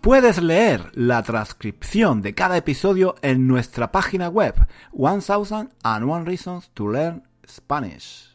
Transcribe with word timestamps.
Puedes 0.00 0.40
leer 0.42 0.90
la 0.94 1.22
transcripción 1.22 2.22
de 2.22 2.34
cada 2.34 2.56
episodio 2.56 3.16
en 3.20 3.46
nuestra 3.46 3.92
página 3.92 4.30
web 4.30 4.54
1001 4.94 6.24
Reasons 6.24 6.70
to 6.72 6.88
Learn 6.88 7.22
Spanish. 7.46 8.34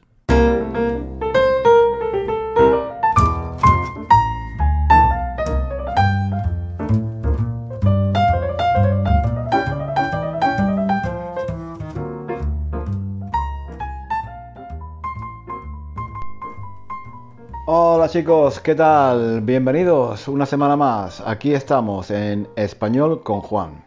Chicos, 18.15 18.61
¿qué 18.61 18.75
tal? 18.75 19.41
Bienvenidos 19.41 20.29
una 20.29 20.45
semana 20.45 20.77
más. 20.77 21.19
Aquí 21.19 21.53
estamos 21.53 22.09
en 22.11 22.47
Español 22.55 23.23
con 23.23 23.41
Juan. 23.41 23.83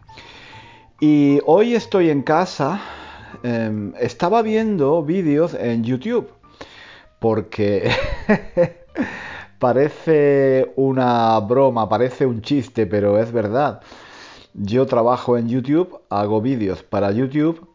Y 1.01 1.41
hoy 1.47 1.75
estoy 1.75 2.11
en 2.11 2.21
casa. 2.21 2.79
em, 3.43 3.95
estaba 3.99 4.43
viendo 4.43 5.03
vídeos 5.03 5.55
en 5.55 5.83
YouTube. 5.83 6.31
Porque 7.19 7.91
parece 9.59 10.73
una 10.77 11.41
broma, 11.41 11.89
parece 11.89 12.27
un 12.27 12.43
chiste, 12.43 12.87
pero 12.87 13.19
es 13.19 13.33
verdad. 13.33 13.81
Yo 14.53 14.85
trabajo 14.85 15.39
en 15.39 15.49
YouTube, 15.49 16.03
hago 16.11 16.43
vídeos 16.43 16.83
para 16.83 17.13
YouTube 17.13 17.67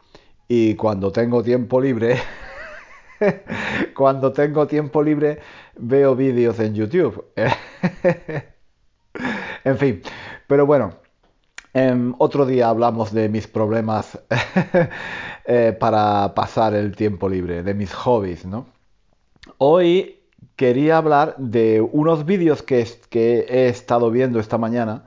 y 0.48 0.76
cuando 0.76 1.12
tengo 1.12 1.42
tiempo 1.42 1.82
libre, 1.82 2.18
cuando 3.96 4.32
tengo 4.34 4.68
tiempo 4.68 5.02
libre, 5.02 5.40
veo 5.78 6.16
vídeos 6.16 6.60
en 6.60 6.76
YouTube. 6.76 7.26
en 9.64 9.78
fin, 9.78 10.02
pero 10.48 10.66
bueno, 10.66 10.94
em, 11.74 12.14
otro 12.18 12.46
día 12.46 12.70
hablamos 12.70 13.14
de 13.14 13.30
mis 13.30 13.48
problemas 13.48 14.20
eh, 15.46 15.76
para 15.80 16.34
pasar 16.36 16.74
el 16.74 16.96
tiempo 16.96 17.30
libre, 17.30 17.64
de 17.64 17.74
mis 17.74 17.94
hobbies, 17.94 18.46
¿no? 18.46 18.68
Hoy 19.58 20.20
quería 20.56 20.98
hablar 20.98 21.36
de 21.38 21.82
unos 21.82 22.26
vídeos 22.26 22.62
que, 22.62 22.86
he 23.14 23.68
estado 23.68 24.12
viendo 24.12 24.40
esta 24.40 24.58
mañana 24.58 25.06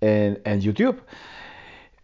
en 0.00 0.60
YouTube. 0.60 1.02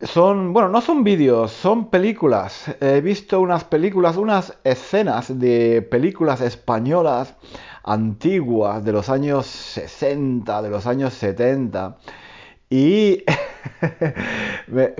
Son, 0.02 0.52
bueno, 0.52 0.68
no 0.68 0.80
son 0.80 1.04
vídeos, 1.04 1.52
son 1.52 1.88
películas. 1.88 2.74
He 2.80 3.00
visto 3.00 3.40
unas 3.40 3.62
películas, 3.62 4.16
unas 4.16 4.58
escenas 4.64 5.38
de 5.38 5.80
películas 5.80 6.40
españolas 6.40 7.36
antiguas 7.84 8.84
de 8.84 8.92
los 8.92 9.08
años 9.08 9.46
60, 9.46 10.62
de 10.62 10.70
los 10.70 10.86
años 10.86 11.14
70. 11.14 11.98
Y 12.70 13.24
me, 14.68 14.94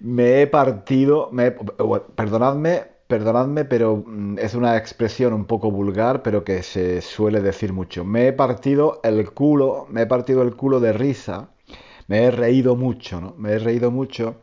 me- 0.00 0.42
he 0.42 0.46
partido, 0.46 1.28
me 1.32 1.52
perdonadme, 2.14 2.82
perdonadme, 3.06 3.64
pero 3.64 4.02
mm, 4.06 4.38
es 4.38 4.54
una 4.54 4.76
expresión 4.76 5.32
un 5.32 5.44
poco 5.46 5.70
vulgar, 5.70 6.22
pero 6.22 6.44
que 6.44 6.62
se 6.62 7.00
suele 7.02 7.40
decir 7.40 7.72
mucho. 7.72 8.04
Me 8.04 8.28
he 8.28 8.32
partido 8.32 9.00
el 9.02 9.30
culo, 9.32 9.86
me 9.90 10.02
he 10.02 10.06
partido 10.06 10.42
el 10.42 10.54
culo 10.56 10.80
de 10.80 10.92
risa. 10.92 11.50
Me 12.08 12.24
he 12.24 12.30
reído 12.30 12.74
mucho, 12.76 13.20
¿no? 13.20 13.34
Me 13.38 13.52
he 13.52 13.58
reído 13.58 13.90
mucho 13.90 14.36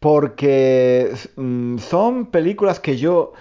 porque 0.00 1.12
mm, 1.36 1.78
son 1.78 2.26
películas 2.26 2.80
que 2.80 2.96
yo, 2.96 3.32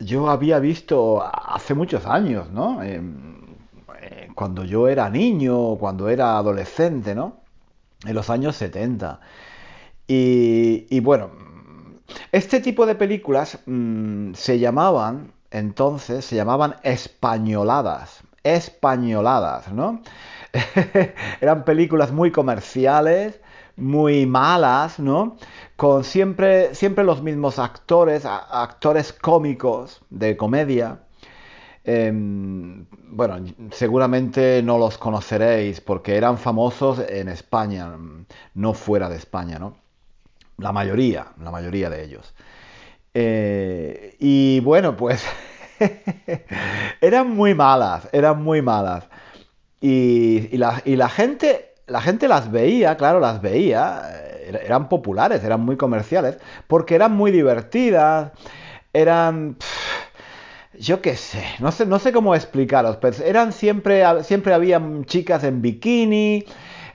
yo 0.00 0.28
había 0.30 0.58
visto 0.58 1.22
hace 1.22 1.74
muchos 1.74 2.06
años, 2.06 2.50
¿no? 2.50 2.82
Em, 2.82 3.36
eh, 4.00 4.28
cuando 4.34 4.64
yo 4.64 4.88
era 4.88 5.08
niño, 5.10 5.76
cuando 5.76 6.08
era 6.08 6.38
adolescente, 6.38 7.14
¿no? 7.14 7.40
En 8.04 8.14
los 8.14 8.30
años 8.30 8.56
70. 8.56 9.20
Y, 10.06 10.86
y 10.90 11.00
bueno, 11.00 11.30
este 12.32 12.60
tipo 12.60 12.86
de 12.86 12.94
películas 12.94 13.58
mm, 13.66 14.34
se 14.34 14.58
llamaban, 14.58 15.32
entonces, 15.50 16.24
se 16.24 16.36
llamaban 16.36 16.76
españoladas. 16.82 18.22
Españoladas, 18.42 19.72
¿no? 19.72 20.02
Eran 21.40 21.64
películas 21.64 22.12
muy 22.12 22.30
comerciales, 22.32 23.40
muy 23.78 24.26
malas, 24.26 24.98
¿no? 24.98 25.36
Con 25.76 26.04
siempre, 26.04 26.74
siempre 26.74 27.04
los 27.04 27.22
mismos 27.22 27.58
actores, 27.58 28.24
actores 28.26 29.12
cómicos 29.12 30.00
de 30.10 30.36
comedia. 30.36 31.00
Em, 31.84 32.86
bueno, 33.10 33.36
seguramente 33.70 34.62
no 34.62 34.78
los 34.78 34.98
conoceréis 34.98 35.80
porque 35.80 36.16
eran 36.16 36.36
famosos 36.38 36.98
en 37.08 37.28
España, 37.28 37.96
no 38.54 38.74
fuera 38.74 39.08
de 39.08 39.16
España, 39.16 39.58
¿no? 39.58 39.76
La 40.58 40.72
mayoría, 40.72 41.28
la 41.40 41.50
mayoría 41.50 41.88
de 41.88 42.04
ellos. 42.04 42.34
Eh, 43.14 44.16
y 44.18 44.60
bueno, 44.60 44.96
pues 44.96 45.24
eran 47.00 47.30
muy 47.34 47.54
malas, 47.54 48.08
eran 48.12 48.42
muy 48.42 48.62
malas. 48.62 49.08
Y 49.80 50.56
la, 50.56 50.82
y 50.84 50.96
la 50.96 51.08
gente, 51.08 51.67
la 51.88 52.00
gente 52.00 52.28
las 52.28 52.50
veía, 52.50 52.96
claro, 52.96 53.20
las 53.20 53.40
veía, 53.42 54.02
eh, 54.14 54.50
er- 54.52 54.60
eran 54.64 54.88
populares, 54.88 55.42
eran 55.44 55.60
muy 55.60 55.76
comerciales, 55.76 56.38
porque 56.66 56.94
eran 56.94 57.12
muy 57.16 57.30
divertidas, 57.32 58.32
eran, 58.92 59.56
yo 60.78 61.00
qué 61.00 61.16
sé, 61.16 61.42
no 61.60 61.72
sé, 61.72 61.86
no 61.86 61.98
sé 61.98 62.12
cómo 62.12 62.34
explicaros, 62.34 62.96
pero 62.98 63.16
eran 63.24 63.52
siempre, 63.52 64.02
siempre 64.22 64.54
había 64.54 64.80
chicas 65.06 65.42
en 65.44 65.62
bikini, 65.62 66.44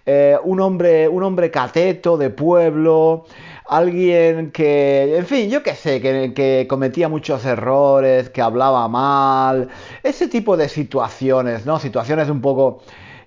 eh, 0.06 0.38
un 0.44 0.60
hombre, 0.62 1.08
un 1.08 1.24
hombre 1.24 1.50
cateto 1.52 2.18
de 2.18 2.30
pueblo, 2.30 3.26
alguien 3.68 4.52
que, 4.52 5.18
en 5.18 5.26
fin, 5.26 5.50
yo 5.50 5.64
qué 5.64 5.76
sé, 5.76 6.02
que, 6.02 6.34
que 6.36 6.68
cometía 6.70 7.10
muchos 7.10 7.46
errores, 7.46 8.30
que 8.30 8.42
hablaba 8.42 8.88
mal, 8.88 9.70
ese 10.04 10.28
tipo 10.28 10.56
de 10.58 10.70
situaciones, 10.70 11.66
¿no? 11.66 11.80
Situaciones 11.80 12.30
un 12.30 12.42
poco 12.42 12.82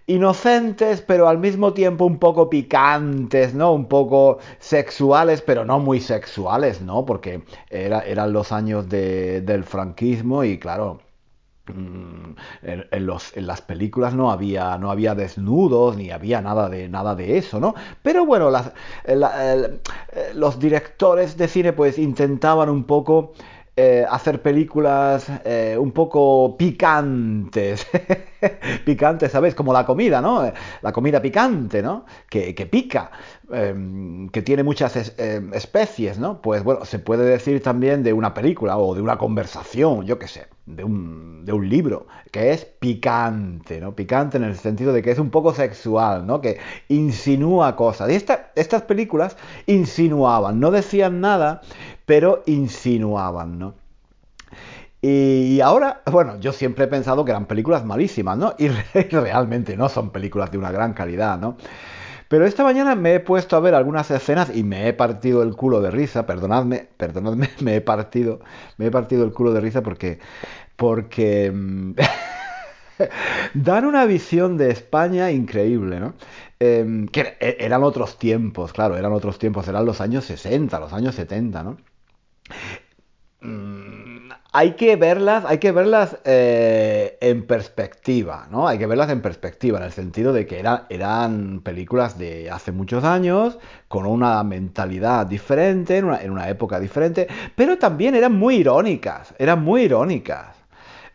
inocentes, 0.06 1.02
pero 1.02 1.28
al 1.28 1.38
mismo 1.38 1.72
tiempo 1.72 2.04
un 2.04 2.18
poco 2.18 2.48
picantes, 2.50 3.54
¿no? 3.54 3.72
Un 3.72 3.86
poco 3.86 4.38
sexuales, 4.58 5.42
pero 5.42 5.64
no 5.64 5.78
muy 5.80 6.00
sexuales, 6.00 6.80
¿no? 6.82 7.04
Porque 7.04 7.42
era, 7.70 8.00
eran 8.00 8.32
los 8.32 8.52
años 8.52 8.88
de- 8.88 9.40
del 9.42 9.64
franquismo 9.64 10.44
y 10.44 10.58
claro, 10.58 11.00
mm, 11.66 12.32
en, 12.62 13.06
los, 13.06 13.36
en 13.36 13.46
las 13.46 13.60
películas 13.62 14.14
no 14.14 14.30
había, 14.30 14.78
no 14.78 14.90
había 14.90 15.14
desnudos 15.14 15.96
ni 15.96 16.10
había 16.10 16.40
nada 16.40 16.68
de, 16.68 16.88
nada 16.88 17.14
de 17.16 17.38
eso, 17.38 17.60
¿no? 17.60 17.74
Pero 18.02 18.24
bueno, 18.26 18.50
las- 18.50 18.72
la- 19.06 19.52
el- 19.52 19.80
eh, 20.12 20.32
los 20.34 20.58
directores 20.58 21.36
de 21.36 21.48
cine 21.48 21.72
pues 21.72 21.98
intentaban 21.98 22.68
un 22.70 22.84
poco 22.84 23.32
eh, 23.78 24.06
hacer 24.08 24.40
películas 24.40 25.26
eh, 25.44 25.76
un 25.78 25.92
poco 25.92 26.56
picantes. 26.56 27.86
picantes, 28.86 29.30
¿sabes? 29.32 29.54
Como 29.54 29.72
la 29.72 29.84
comida, 29.84 30.20
¿no? 30.22 30.50
La 30.82 30.92
comida 30.92 31.20
picante, 31.20 31.82
¿no? 31.82 32.06
Que, 32.30 32.54
que 32.54 32.66
pica, 32.66 33.10
eh, 33.52 34.28
que 34.32 34.42
tiene 34.42 34.62
muchas 34.62 34.96
eh, 35.18 35.42
especies, 35.52 36.18
¿no? 36.18 36.40
Pues 36.42 36.64
bueno, 36.64 36.84
se 36.84 36.98
puede 36.98 37.24
decir 37.24 37.62
también 37.62 38.02
de 38.02 38.12
una 38.12 38.34
película 38.34 38.76
o 38.78 38.94
de 38.94 39.02
una 39.02 39.18
conversación, 39.18 40.04
yo 40.04 40.18
qué 40.18 40.28
sé, 40.28 40.46
de 40.66 40.84
un, 40.84 41.44
de 41.44 41.52
un 41.52 41.68
libro, 41.68 42.06
que 42.32 42.52
es 42.52 42.64
picante, 42.64 43.80
¿no? 43.80 43.94
Picante 43.94 44.36
en 44.36 44.44
el 44.44 44.56
sentido 44.56 44.92
de 44.92 45.02
que 45.02 45.10
es 45.12 45.18
un 45.18 45.30
poco 45.30 45.54
sexual, 45.54 46.26
¿no? 46.26 46.40
Que 46.40 46.58
insinúa 46.88 47.76
cosas. 47.76 48.10
Y 48.10 48.14
esta- 48.14 48.50
estas 48.56 48.82
películas 48.82 49.36
insinuaban, 49.66 50.58
no 50.60 50.70
decían 50.70 51.20
nada, 51.20 51.60
pero 52.04 52.42
insinuaban, 52.46 53.58
¿no? 53.58 53.74
Y 55.02 55.60
ahora, 55.60 56.02
bueno, 56.10 56.40
yo 56.40 56.52
siempre 56.52 56.84
he 56.86 56.88
pensado 56.88 57.24
que 57.24 57.30
eran 57.30 57.46
películas 57.46 57.84
malísimas, 57.84 58.36
¿no? 58.38 58.54
Y 58.58 58.68
re- 58.68 58.84
realmente 59.10 59.76
no 59.76 59.88
son 59.88 60.10
películas 60.10 60.50
de 60.50 60.58
una 60.58 60.70
gran 60.72 60.94
calidad, 60.94 61.38
¿no? 61.38 61.56
Pero 62.28 62.46
esta 62.46 62.64
mañana 62.64 62.94
me 62.94 63.14
he 63.14 63.20
puesto 63.20 63.56
a 63.56 63.60
ver 63.60 63.74
algunas 63.74 64.10
escenas 64.10 64.54
y 64.54 64.64
me 64.64 64.88
he 64.88 64.92
partido 64.92 65.42
el 65.42 65.54
culo 65.54 65.80
de 65.80 65.90
risa, 65.90 66.26
perdonadme, 66.26 66.88
perdonadme, 66.96 67.50
me 67.60 67.76
he 67.76 67.80
partido, 67.80 68.40
me 68.78 68.86
he 68.86 68.90
partido 68.90 69.24
el 69.24 69.32
culo 69.32 69.52
de 69.52 69.60
risa 69.60 69.82
porque, 69.82 70.18
porque, 70.76 71.52
mm, 71.54 71.92
dan 73.54 73.84
una 73.84 74.04
visión 74.06 74.56
de 74.56 74.70
España 74.70 75.30
increíble, 75.30 76.00
¿no? 76.00 76.14
Em, 76.58 77.06
que 77.08 77.36
e, 77.40 77.56
eran 77.60 77.82
otros 77.84 78.18
tiempos, 78.18 78.72
claro, 78.72 78.96
eran 78.96 79.12
otros 79.12 79.38
tiempos, 79.38 79.68
eran 79.68 79.84
los 79.84 80.00
años 80.00 80.24
60, 80.24 80.80
los 80.80 80.92
años 80.92 81.14
70, 81.14 81.62
¿no? 81.62 81.76
Mm, 83.40 84.05
hay 84.56 84.72
que 84.72 84.96
verlas, 84.96 85.44
hay 85.44 85.58
que 85.58 85.70
verlas 85.70 86.16
eh, 86.24 87.18
en 87.20 87.46
perspectiva, 87.46 88.48
¿no? 88.50 88.66
Hay 88.66 88.78
que 88.78 88.86
verlas 88.86 89.10
en 89.10 89.20
perspectiva, 89.20 89.76
en 89.78 89.84
el 89.84 89.92
sentido 89.92 90.32
de 90.32 90.46
que 90.46 90.64
eran 90.88 91.60
películas 91.60 92.16
de 92.16 92.50
hace 92.50 92.72
muchos 92.72 93.04
años, 93.04 93.58
con 93.86 94.06
una 94.06 94.42
mentalidad 94.44 95.26
diferente, 95.26 95.98
en 95.98 96.30
una, 96.30 96.48
época 96.48 96.80
diferente, 96.80 97.28
pero 97.54 97.76
también 97.76 98.14
eran 98.14 98.32
muy 98.32 98.56
irónicas, 98.56 99.34
eran 99.38 99.62
muy 99.62 99.82
irónicas. 99.82 100.56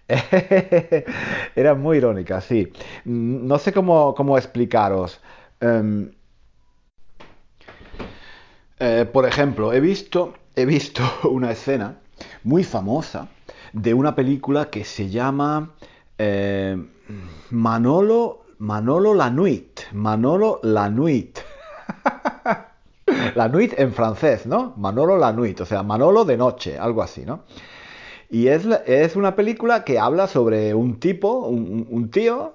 Era 1.55 1.73
muy 1.73 1.97
irónica, 1.97 2.41
sí. 2.41 2.71
Mm, 3.05 3.47
no 3.47 3.57
sé 3.57 3.71
cómo, 3.71 4.13
cómo 4.13 4.37
explicaros. 4.37 5.21
Em, 5.61 6.11
eh, 8.79 9.05
por 9.11 9.25
ejemplo, 9.25 9.73
he 9.73 9.79
visto, 9.79 10.33
he 10.55 10.65
visto 10.65 11.01
una 11.31 11.51
escena 11.51 12.00
muy 12.43 12.63
famosa 12.63 13.27
de 13.73 13.93
una 13.93 14.15
película 14.15 14.69
que 14.69 14.83
se 14.83 15.09
llama 15.09 15.71
eh, 16.17 16.77
Manolo, 17.49 18.43
Manolo 18.59 19.13
Lanuit. 19.13 19.81
Manolo 19.93 20.59
Lanuit. 20.63 21.39
Lanuit 23.35 23.73
en 23.77 23.93
francés, 23.93 24.45
¿no? 24.45 24.73
Manolo 24.77 25.17
Lanuit, 25.17 25.61
o 25.61 25.65
sea, 25.65 25.83
Manolo 25.83 26.25
de 26.25 26.37
noche, 26.37 26.77
algo 26.77 27.01
así, 27.01 27.25
¿no? 27.25 27.43
Y 28.29 28.47
es, 28.47 28.65
es 28.85 29.15
una 29.15 29.35
película 29.35 29.83
que 29.83 29.99
habla 29.99 30.27
sobre 30.27 30.73
un 30.73 30.99
tipo, 30.99 31.47
un, 31.47 32.09
tío, 32.11 32.53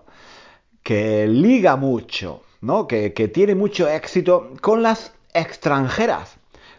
que 0.82 1.26
liga 1.26 1.76
mucho, 1.76 2.42
¿no? 2.62 2.86
Que, 2.86 3.10
tiene 3.10 3.54
mucho 3.54 3.86
éxito 3.86 4.52
con 4.62 4.82
las 4.82 5.12
extranjeras, 5.34 6.36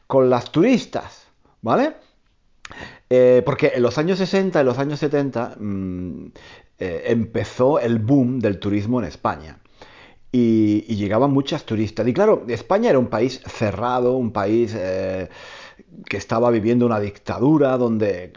con 0.08 0.32
las 0.32 0.52
turistas, 0.52 1.28
¿vale? 1.62 1.94
Eh, 3.10 3.42
porque 3.46 3.72
en 3.76 3.84
los 3.84 3.98
años 3.98 4.18
60 4.18 4.62
y 4.62 4.66
los 4.66 4.78
años 4.80 5.00
70 5.00 5.56
mm, 5.60 6.26
eh, 6.80 7.04
empezó 7.08 7.80
el 7.80 8.00
boom 8.00 8.40
del 8.40 8.60
turismo 8.60 9.00
en 9.00 9.08
España. 9.08 9.60
Y, 10.32 10.82
llegaban 10.96 11.32
muchas 11.32 11.64
turistas. 11.64 12.08
Y 12.08 12.14
claro, 12.14 12.44
España 12.48 12.90
era 12.90 13.00
un 13.00 13.08
país 13.08 13.42
cerrado, 13.46 14.18
un 14.18 14.32
país 14.32 14.76
eh, 14.78 15.30
que 16.06 16.18
estaba 16.18 16.52
viviendo 16.52 16.86
una 16.86 17.00
dictadura, 17.00 17.78
donde 17.78 18.34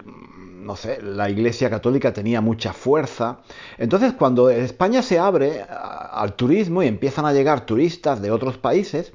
no 0.60 0.76
sé, 0.76 1.02
la 1.02 1.28
Iglesia 1.28 1.68
Católica 1.68 2.12
tenía 2.12 2.40
mucha 2.40 2.72
fuerza. 2.72 3.40
Entonces, 3.78 4.12
cuando 4.12 4.50
España 4.50 5.02
se 5.02 5.18
abre 5.18 5.64
al 5.68 6.34
turismo 6.34 6.82
y 6.82 6.86
empiezan 6.86 7.24
a 7.26 7.32
llegar 7.32 7.66
turistas 7.66 8.22
de 8.22 8.30
otros 8.30 8.58
países, 8.58 9.12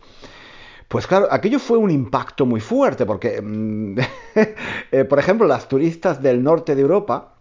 pues 0.88 1.08
claro, 1.08 1.28
aquello 1.32 1.60
fue 1.60 1.78
un 1.78 1.92
impacto 1.92 2.46
muy 2.46 2.62
fuerte, 2.62 3.06
porque, 3.06 3.42
mm, 3.42 3.98
eh, 4.92 5.06
por 5.06 5.20
ejemplo, 5.20 5.48
las 5.48 5.68
turistas 5.68 6.22
del 6.22 6.44
norte 6.44 6.76
de 6.76 6.82
Europa, 6.82 7.34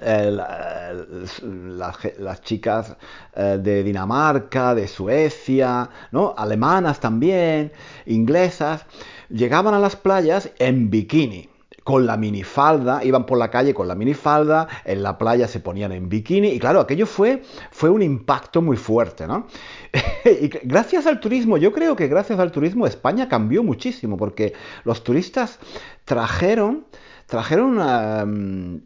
eh, 0.00 0.30
las, 0.30 2.40
chicas 2.42 2.96
eh, 3.36 3.58
de 3.62 3.82
Dinamarca, 3.82 4.74
de 4.74 4.88
Suecia, 4.88 5.88
¿no? 6.10 6.34
alemanas 6.36 6.98
también, 6.98 7.72
inglesas, 8.06 8.86
llegaban 9.28 9.74
a 9.74 9.78
las 9.78 9.96
playas 9.96 10.50
en 10.58 10.90
bikini 10.90 11.51
con 11.84 12.06
la 12.06 12.16
minifalda, 12.16 13.04
iban 13.04 13.26
por 13.26 13.38
la 13.38 13.50
calle 13.50 13.74
con 13.74 13.88
la 13.88 13.94
minifalda, 13.94 14.68
en 14.84 15.02
la 15.02 15.18
playa 15.18 15.48
se 15.48 15.60
ponían 15.60 15.92
en 15.92 16.08
bikini 16.08 16.48
y 16.48 16.58
claro, 16.58 16.80
aquello 16.80 17.06
fue, 17.06 17.42
fue 17.70 17.90
un 17.90 18.02
impacto 18.02 18.62
muy 18.62 18.76
fuerte, 18.76 19.26
¿no? 19.26 19.46
y 20.24 20.48
gracias 20.62 21.06
al 21.06 21.20
turismo, 21.20 21.56
yo 21.56 21.72
creo 21.72 21.96
que 21.96 22.08
gracias 22.08 22.38
al 22.38 22.52
turismo 22.52 22.86
España 22.86 23.28
cambió 23.28 23.62
muchísimo 23.62 24.16
porque 24.16 24.52
los 24.84 25.02
turistas 25.04 25.58
trajeron, 26.04 26.86
trajeron... 27.26 28.82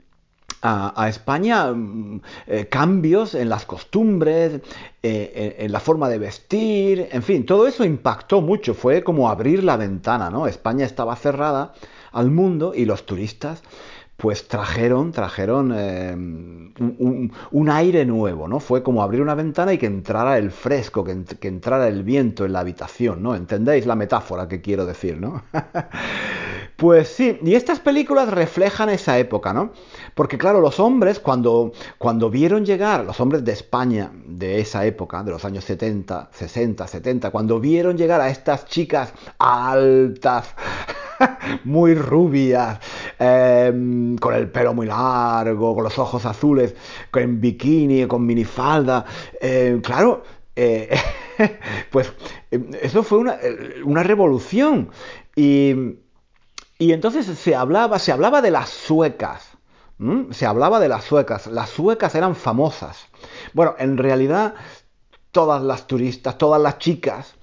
a, 0.67 1.09
España 1.09 1.73
mm, 1.73 2.21
eh, 2.47 2.67
cambios 2.67 3.35
en 3.35 3.49
las 3.49 3.65
costumbres, 3.65 4.61
eh, 5.03 5.57
en, 5.59 5.73
la 5.73 5.81
forma 5.81 6.09
de 6.09 6.19
vestir, 6.19 7.09
en 7.13 7.23
fin, 7.23 7.47
todo 7.47 7.67
eso 7.67 7.85
impactó 7.85 8.41
mucho, 8.41 8.75
fue 8.75 9.03
como 9.05 9.29
abrir 9.29 9.63
la 9.63 9.77
ventana, 9.77 10.31
¿no? 10.31 10.47
España 10.47 10.85
estaba 10.85 11.15
cerrada 11.17 11.73
al 12.13 12.31
mundo 12.31 12.73
y 12.75 12.85
los 12.85 13.07
turistas 13.07 13.63
pues 14.17 14.49
trajeron, 14.49 15.13
trajeron 15.13 15.73
eh, 15.77 16.15
un, 16.15 17.69
aire 17.71 18.07
nuevo, 18.07 18.49
¿no? 18.49 18.61
Fue 18.61 18.83
como 18.83 19.03
abrir 19.03 19.21
una 19.21 19.35
ventana 19.35 19.75
y 19.75 19.79
que 19.79 19.87
entrara 19.87 20.39
el 20.39 20.51
fresco, 20.51 21.05
que, 21.05 21.23
que, 21.39 21.49
entrara 21.49 21.87
el 21.87 22.03
viento 22.03 22.47
en 22.47 22.55
la 22.55 22.61
habitación, 22.61 23.23
¿no? 23.23 23.35
¿Entendéis 23.35 23.85
la 23.85 23.95
metáfora 23.95 24.49
que 24.49 24.63
quiero 24.63 24.87
decir, 24.87 25.21
¿no? 25.21 25.43
pues 26.77 27.09
sí, 27.09 27.39
y 27.43 27.55
estas 27.55 27.81
películas 27.81 28.31
reflejan 28.31 28.89
esa 28.89 29.19
época, 29.19 29.53
¿no? 29.53 29.73
Porque 30.17 30.39
claro, 30.39 30.63
los 30.63 30.81
hombres, 30.81 31.21
cuando, 31.21 31.73
cuando 31.99 32.31
vieron 32.31 32.65
llegar, 32.65 33.05
los 33.05 33.21
hombres 33.21 33.45
de 33.45 33.53
España 33.53 34.11
de 34.25 34.61
esa 34.61 34.87
época, 34.87 35.23
de 35.23 35.31
los 35.31 35.45
años 35.45 35.63
70, 35.65 36.31
60, 36.33 36.87
70, 36.87 37.31
cuando 37.31 37.61
vieron 37.61 37.99
llegar 37.99 38.23
a 38.23 38.31
estas 38.31 38.65
chicas 38.65 39.13
altas, 39.39 40.55
muy 41.65 41.95
rubias, 41.95 42.79
em, 43.19 44.17
con 44.17 44.33
el 44.33 44.51
pelo 44.51 44.73
muy 44.73 44.87
largo, 44.87 45.75
con 45.75 45.85
los 45.85 45.99
ojos 45.99 46.25
azules, 46.25 46.75
con 47.11 47.39
bikini, 47.39 48.07
con 48.07 48.25
minifalda. 48.25 49.05
Em, 49.39 49.83
claro, 49.83 50.23
eh, 50.57 50.97
pues 51.91 52.11
em, 52.51 52.71
eso 52.81 53.03
fue 53.03 53.19
una, 53.19 54.03
revolución. 54.03 54.89
Y, 55.35 56.07
entonces 56.79 57.27
se 57.27 57.55
hablaba, 57.55 57.99
se 57.99 58.13
hablaba 58.13 58.41
de 58.41 58.51
las 58.51 58.71
suecas. 58.71 59.56
Se 60.31 60.47
hablaba 60.47 60.79
de 60.79 60.89
las 60.89 61.05
suecas. 61.05 61.47
Las 61.47 61.71
suecas 61.71 62.15
eran 62.15 62.37
famosas. 62.37 63.07
Bueno, 63.55 63.75
en 63.79 63.97
realidad 63.97 64.55
todas 65.33 65.63
las 65.63 65.87
turistas, 65.87 66.39
todas 66.39 66.61
las 66.61 66.79
chicas, 66.79 67.35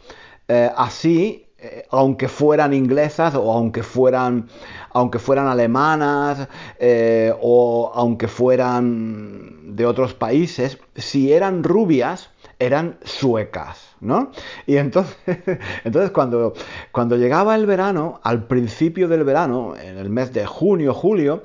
eh, 0.48 0.70
así 0.76 1.44
eh, 1.66 1.86
aunque 1.92 2.28
fueran 2.28 2.74
inglesas 2.74 3.36
o 3.36 3.50
aunque 3.50 3.84
fueran, 3.84 4.50
aunque 4.92 5.18
fueran 5.18 5.48
alemanas 5.48 6.50
eh, 6.78 7.34
o 7.42 7.90
aunque 7.96 8.28
fueran 8.28 9.74
de 9.74 9.86
otros 9.86 10.14
países, 10.14 10.78
si 10.94 11.32
eran 11.32 11.64
rubias, 11.64 12.32
eran 12.60 12.98
suecas, 13.06 13.96
¿no? 14.02 14.32
Y 14.68 14.76
entonces, 14.76 15.16
entonces 15.86 16.12
cuando, 16.12 16.54
cuando 16.92 17.16
llegaba 17.16 17.56
el 17.56 17.66
verano, 17.66 18.20
al 18.24 18.46
principio 18.46 19.08
del 19.08 19.24
verano, 19.24 19.74
en 19.78 19.98
el 19.98 20.10
mes 20.10 20.34
de 20.34 20.46
junio, 20.46 20.94
julio, 20.94 21.44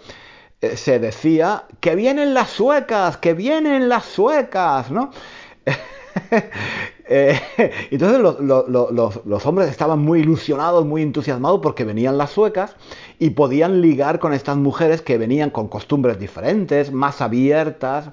eh, 0.60 0.76
se 0.76 0.98
decía 0.98 1.64
que 1.80 1.94
vienen 1.94 2.34
las 2.34 2.50
suecas, 2.50 3.16
que 3.16 3.34
vienen 3.34 3.88
las 3.88 4.04
suecas, 4.04 4.90
¿no? 4.90 5.10
Eh, 7.10 7.40
entonces 7.90 8.20
los, 8.20 9.46
hombres 9.46 9.70
estaban 9.70 10.00
muy 10.00 10.20
ilusionados, 10.20 10.84
muy 10.84 11.00
entusiasmados 11.00 11.60
porque 11.62 11.84
venían 11.84 12.18
las 12.18 12.32
suecas 12.32 12.76
y 13.18 13.30
podían 13.30 13.80
ligar 13.80 14.18
con 14.18 14.34
estas 14.34 14.58
mujeres 14.58 15.00
que 15.00 15.16
venían 15.16 15.48
con 15.48 15.68
costumbres 15.68 16.18
diferentes, 16.18 16.92
más 16.92 17.22
abiertas 17.22 18.10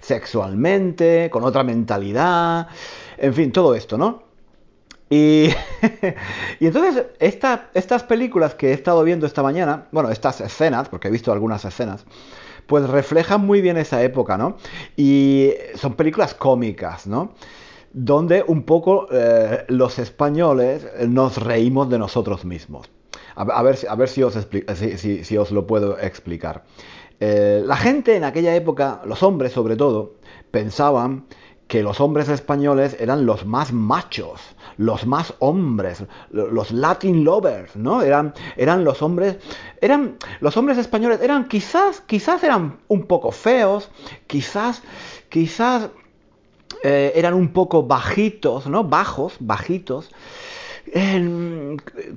sexualmente, 0.00 1.30
con 1.30 1.44
otra 1.44 1.62
mentalidad, 1.64 2.68
en 3.16 3.32
fin, 3.32 3.50
todo 3.50 3.74
esto, 3.74 3.96
¿no? 3.96 4.33
Y, 6.60 6.66
entonces 6.66 7.06
estas 7.20 8.02
películas 8.04 8.54
que 8.54 8.70
he 8.70 8.72
estado 8.72 9.02
viendo 9.04 9.26
esta 9.26 9.42
mañana, 9.42 9.86
bueno, 9.92 10.10
estas 10.10 10.40
escenas, 10.40 10.88
porque 10.88 11.08
he 11.08 11.10
visto 11.10 11.30
algunas 11.32 11.64
escenas, 11.64 12.04
pues 12.66 12.88
reflejan 12.88 13.44
muy 13.44 13.60
bien 13.60 13.76
esa 13.76 14.02
época, 14.02 14.38
¿no? 14.38 14.56
Y 14.96 15.50
son 15.74 15.94
películas 15.94 16.34
cómicas, 16.34 17.06
¿no? 17.06 17.34
donde 17.96 18.44
un 18.46 18.64
poco 18.64 19.06
eh, 19.12 19.64
los 19.68 20.00
españoles 20.00 20.84
nos 21.06 21.38
reímos 21.38 21.88
de 21.88 21.98
nosotros 21.98 22.44
mismos. 22.44 22.90
A, 23.36 23.62
ver, 23.62 24.08
si, 24.08 24.22
os 25.36 25.50
lo 25.52 25.66
puedo 25.66 25.98
explicar. 25.98 26.64
Eh, 27.20 27.62
la 27.64 27.76
gente 27.76 28.16
en 28.16 28.24
aquella 28.24 28.54
época, 28.54 29.00
los 29.06 29.22
hombres 29.22 29.52
sobre 29.52 29.76
todo, 29.76 30.14
pensaban 30.50 31.26
que 31.74 31.82
los 31.82 32.00
hombres 32.00 32.28
españoles 32.28 32.96
eran 33.00 33.26
los 33.26 33.46
más 33.46 33.72
machos, 33.72 34.40
los 34.76 35.06
más 35.06 35.34
hombres, 35.40 36.04
los 36.30 36.70
Latin 36.70 37.24
lovers, 37.24 37.74
¿no? 37.74 38.00
Eran, 38.00 38.32
eran 38.56 38.84
los 38.84 39.02
hombres, 39.02 39.38
eran 39.80 40.16
los 40.38 40.56
hombres 40.56 40.78
españoles 40.78 41.20
eran 41.20 41.48
quizás, 41.48 42.00
quizás 42.00 42.44
eran 42.44 42.78
un 42.86 43.08
poco 43.08 43.32
feos, 43.32 43.90
quizás, 44.28 44.84
quizás 45.28 45.88
eh, 46.84 47.10
eran 47.16 47.34
un 47.34 47.48
poco 47.48 47.82
bajitos, 47.82 48.68
¿no? 48.68 48.84
Bajos, 48.84 49.34
bajitos. 49.40 50.10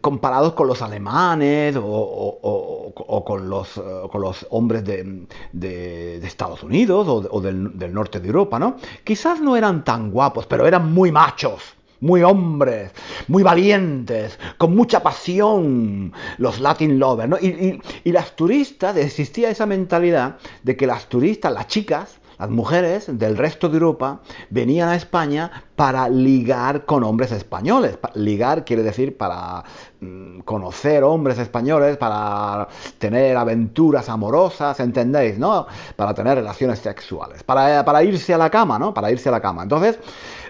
Comparados 0.01 0.53
con 0.53 0.67
los 0.67 0.81
alemanes 0.81 1.75
o, 1.79 3.23
con, 3.25 3.49
los, 3.49 3.81
con, 4.11 4.21
los, 4.21 4.45
hombres 4.49 4.83
de, 4.83 6.19
Estados 6.23 6.63
Unidos 6.63 7.07
o, 7.07 7.41
del, 7.41 7.77
del, 7.77 7.93
norte 7.93 8.19
de 8.19 8.27
Europa, 8.27 8.59
¿no? 8.59 8.77
Quizás 9.03 9.41
no 9.41 9.55
eran 9.55 9.83
tan 9.83 10.11
guapos, 10.11 10.45
pero 10.45 10.67
eran 10.67 10.91
muy 10.93 11.11
machos. 11.11 11.73
Muy 11.99 12.21
hombres, 12.21 12.91
muy 13.27 13.41
valientes, 13.41 14.37
con 14.59 14.75
mucha 14.75 15.01
pasión, 15.01 16.13
los 16.37 16.59
Latin 16.59 16.99
lovers, 16.99 17.27
¿no? 17.27 17.37
y, 17.41 17.81
y 18.03 18.11
las 18.11 18.35
turistas, 18.35 18.95
existía 18.97 19.49
esa 19.49 19.65
mentalidad 19.65 20.37
de 20.61 20.77
que 20.77 20.85
las 20.85 21.09
turistas, 21.09 21.51
las 21.51 21.65
chicas, 21.65 22.19
las 22.39 22.49
mujeres 22.49 23.05
del 23.17 23.35
resto 23.35 23.67
de 23.67 23.75
Europa 23.75 24.19
venían 24.49 24.89
a 24.89 24.95
España 24.95 25.63
para 25.75 26.07
ligar 26.07 26.85
con 26.85 27.03
hombres 27.03 27.31
españoles. 27.31 27.97
Ligar 28.13 28.63
quiere 28.63 28.83
decir 28.83 29.17
para 29.17 29.63
mm, 30.01 30.39
conocer 30.41 31.03
hombres 31.03 31.39
españoles, 31.39 31.97
para 31.97 32.67
tener 32.99 33.35
aventuras 33.37 34.07
amorosas, 34.09 34.79
¿entendéis? 34.79 35.39
¿No? 35.39 35.67
Para 35.95 36.13
tener 36.13 36.35
relaciones 36.35 36.79
sexuales, 36.79 37.43
para, 37.43 37.83
para 37.83 38.03
irse 38.03 38.33
a 38.33 38.37
la 38.37 38.49
cama, 38.49 38.77
¿no? 38.77 38.93
Para 38.93 39.11
irse 39.11 39.29
a 39.29 39.31
la 39.31 39.41
cama. 39.41 39.63
Entonces, 39.63 39.99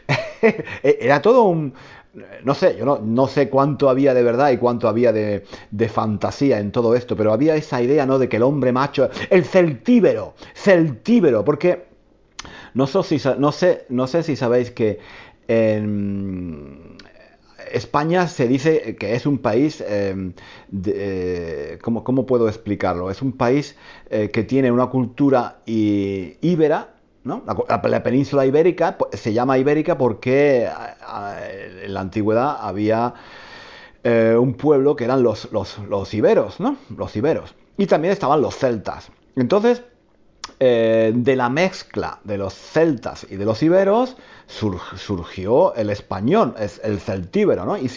era 0.82 1.22
todo 1.22 1.44
un, 1.44 1.74
no 2.44 2.54
sé, 2.54 2.76
yo 2.78 3.00
no, 3.04 3.28
sé 3.28 3.50
cuánto 3.50 3.90
había 3.90 4.14
de 4.14 4.24
verdad 4.24 4.52
y 4.52 4.58
cuánto 4.58 4.88
había 4.88 5.12
de, 5.12 5.44
fantasía 5.90 6.60
en 6.60 6.72
todo 6.72 6.96
esto, 6.96 7.16
pero 7.16 7.32
había 7.32 7.56
esa 7.56 7.82
idea, 7.82 8.06
¿no? 8.06 8.20
De 8.20 8.28
que 8.30 8.38
el 8.38 8.44
hombre 8.44 8.72
macho, 8.72 9.10
el 9.30 9.46
celtíbero, 9.46 10.34
celtíbero, 10.56 11.46
porque 11.46 11.86
no 12.74 12.88
sé 12.88 13.04
si, 13.04 13.30
no 13.38 13.52
sé, 13.52 13.86
no 13.90 14.08
sé 14.08 14.24
si 14.24 14.36
sabéis 14.36 14.72
que 14.72 15.00
en 15.48 16.98
España 17.72 18.28
se 18.28 18.48
dice 18.48 18.96
que 18.96 19.16
es 19.16 19.26
un 19.26 19.40
país, 19.40 19.84
em, 19.88 20.34
eh, 20.86 21.78
¿cómo, 21.82 22.26
puedo 22.26 22.48
explicarlo? 22.48 23.12
Es 23.12 23.22
un 23.22 23.34
país 23.34 23.76
eh, 24.10 24.30
que 24.32 24.44
tiene 24.44 24.72
una 24.72 24.88
cultura 24.88 25.60
íbera, 25.66 26.97
la, 27.28 28.04
península 28.04 28.46
ibérica 28.46 28.98
se 29.14 29.34
llama 29.34 29.58
ibérica 29.58 29.98
porque 29.98 30.70
en 31.84 31.94
la 31.94 32.00
antigüedad 32.00 32.58
había 32.62 33.14
eh, 34.10 34.38
un 34.40 34.54
pueblo 34.54 34.96
que 34.96 35.04
eran 35.04 35.22
los, 35.22 35.50
los, 35.52 36.14
iberos, 36.14 36.62
¿no? 36.62 36.78
Los 36.96 37.14
iberos. 37.18 37.56
Y 37.78 37.88
también 37.88 38.14
estaban 38.14 38.42
los 38.42 38.56
celtas. 38.56 39.12
Entonces, 39.36 39.84
eh, 40.62 41.12
de 41.14 41.36
la 41.36 41.50
mezcla 41.50 42.20
de 42.24 42.38
los 42.38 42.54
celtas 42.54 43.28
y 43.30 43.36
de 43.36 43.44
los 43.44 43.62
iberos 43.62 44.16
surgió 44.48 45.76
el 45.76 45.90
español, 45.90 46.56
es 46.58 46.80
el 46.86 47.02
celtíbero, 47.02 47.66
¿no? 47.66 47.78
Y, 47.78 47.92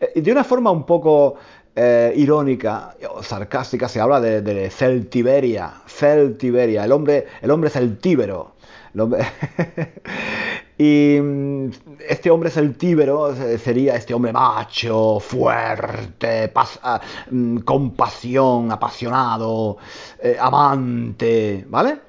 eh, 0.00 0.20
de 0.20 0.32
una 0.32 0.42
forma 0.42 0.72
un 0.72 0.84
poco 0.84 1.36
irónica 1.74 2.96
o 3.14 3.22
sarcástica 3.22 3.88
se 3.88 3.98
habla 3.98 4.20
de, 4.20 4.42
de, 4.42 4.68
Celtiberia, 4.68 5.72
Celtiberia, 5.86 6.84
el 6.84 6.92
hombre, 6.92 7.28
el 7.40 7.50
hombre 7.50 7.70
celtíbero. 7.70 8.52
y 10.78 11.18
mm, 11.20 11.70
este 12.08 12.30
hombre 12.30 12.50
celtíbero 12.50 13.34
sería 13.58 13.96
este 13.96 14.12
hombre 14.14 14.32
macho, 14.32 15.18
fuerte, 15.20 16.52
ah, 16.82 17.00
mm, 17.30 17.58
compasión, 17.58 18.70
apasionado, 18.70 19.78
eh, 20.22 20.36
amante, 20.38 21.64
¿vale? 21.68 22.00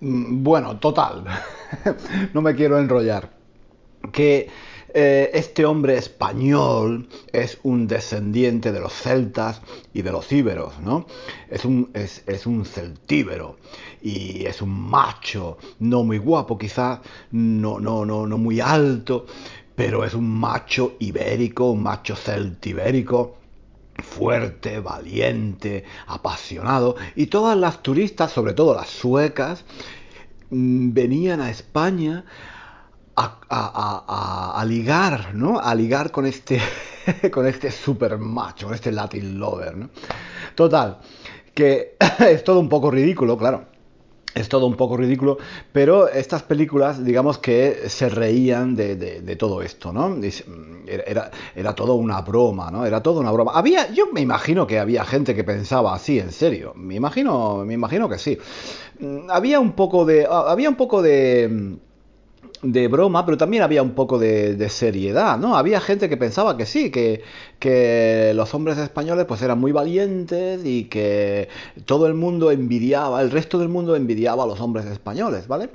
Mm, 0.00 0.42
bueno, 0.42 0.78
total. 0.78 1.24
no 2.34 2.42
me 2.42 2.54
quiero 2.54 2.78
enrollar. 2.78 3.30
Que 4.12 4.48
eh, 4.94 5.30
este 5.34 5.64
hombre 5.64 5.96
español 5.96 7.08
es 7.32 7.58
un 7.62 7.86
descendiente 7.86 8.72
de 8.72 8.80
los 8.80 8.92
celtas 8.92 9.62
y 9.92 10.02
de 10.02 10.12
los 10.12 10.30
íberos, 10.32 10.80
¿no? 10.80 11.06
Es 11.48 11.64
un, 11.64 11.90
es, 11.94 12.46
un 12.46 12.64
celtíbero 12.64 13.58
y 14.02 14.46
es 14.46 14.62
un 14.62 14.70
macho, 14.70 15.58
no 15.78 16.02
muy 16.02 16.18
guapo 16.18 16.58
quizás, 16.58 17.00
no, 17.30 17.78
no, 17.78 18.04
no, 18.04 18.26
no 18.26 18.38
muy 18.38 18.60
alto, 18.60 19.26
pero 19.76 20.04
es 20.04 20.14
un 20.14 20.28
macho 20.28 20.96
ibérico, 20.98 21.70
un 21.70 21.82
macho 21.82 22.16
celtibérico 22.16 23.36
fuerte, 24.02 24.80
valiente, 24.80 25.84
apasionado, 26.06 26.96
y 27.16 27.26
todas 27.26 27.56
las 27.56 27.82
turistas, 27.82 28.32
sobre 28.32 28.54
todo 28.54 28.74
las 28.74 28.88
suecas, 28.88 29.64
mm, 30.50 30.92
venían 30.92 31.40
a 31.40 31.50
España 31.50 32.24
a, 33.48 34.64
ligar, 34.66 35.34
¿no? 35.34 35.58
A 35.58 35.74
ligar 35.74 36.10
con 36.10 36.26
este, 36.26 36.60
con 37.32 37.46
este 37.46 37.70
super 37.70 38.18
macho, 38.18 38.66
con 38.66 38.74
este 38.74 38.92
Latin 38.92 39.38
lover, 39.38 39.76
¿no? 39.76 39.90
Total, 40.54 40.98
que 41.54 41.96
es 42.20 42.44
todo 42.44 42.60
un 42.60 42.68
poco 42.68 42.90
ridículo, 42.90 43.36
claro. 43.36 43.64
Es 44.32 44.48
todo 44.48 44.66
un 44.66 44.76
poco 44.76 44.96
ridículo, 44.96 45.38
pero 45.72 46.08
estas 46.08 46.44
películas, 46.44 47.04
digamos 47.04 47.38
que 47.38 47.88
se 47.88 48.08
reían 48.08 48.76
de, 48.76 49.36
todo 49.36 49.60
esto, 49.60 49.92
¿no? 49.92 50.16
Era, 50.86 51.32
era 51.56 51.74
todo 51.74 51.94
una 51.96 52.20
broma, 52.20 52.70
¿no? 52.70 52.86
Era 52.86 53.02
todo 53.02 53.18
una 53.18 53.32
broma. 53.32 53.50
Había, 53.52 53.90
yo 53.90 54.06
me 54.12 54.20
imagino 54.20 54.68
que 54.68 54.78
había 54.78 55.04
gente 55.04 55.34
que 55.34 55.42
pensaba 55.42 55.96
así, 55.96 56.20
en 56.20 56.30
serio. 56.30 56.72
Me 56.76 56.94
imagino, 56.94 57.64
me 57.64 57.74
imagino 57.74 58.08
que 58.08 58.18
sí. 58.18 58.38
Mm, 59.00 59.28
había 59.30 59.58
un 59.58 59.72
poco 59.72 60.04
de, 60.04 60.24
había 60.30 60.68
un 60.68 60.76
poco 60.76 61.02
de 61.02 61.80
de 62.62 62.88
broma, 62.88 63.24
pero 63.24 63.38
también 63.38 63.62
había 63.62 63.82
un 63.82 63.92
poco 63.92 64.18
de, 64.18 64.68
seriedad, 64.68 65.38
¿no? 65.38 65.56
Había 65.56 65.80
gente 65.80 66.08
que 66.08 66.16
pensaba 66.16 66.56
que 66.56 66.66
sí, 66.66 66.90
que, 66.90 67.22
que, 67.58 68.32
los 68.34 68.54
hombres 68.54 68.76
españoles 68.78 69.24
pues 69.26 69.40
eran 69.42 69.58
muy 69.58 69.72
valientes 69.72 70.60
y 70.64 70.84
que 70.84 71.48
todo 71.86 72.06
el 72.06 72.14
mundo 72.14 72.50
envidiaba, 72.50 73.22
el 73.22 73.30
resto 73.30 73.58
del 73.58 73.68
mundo 73.68 73.96
envidiaba 73.96 74.44
a 74.44 74.46
los 74.46 74.60
hombres 74.60 74.86
españoles, 74.86 75.48
¿vale? 75.48 75.70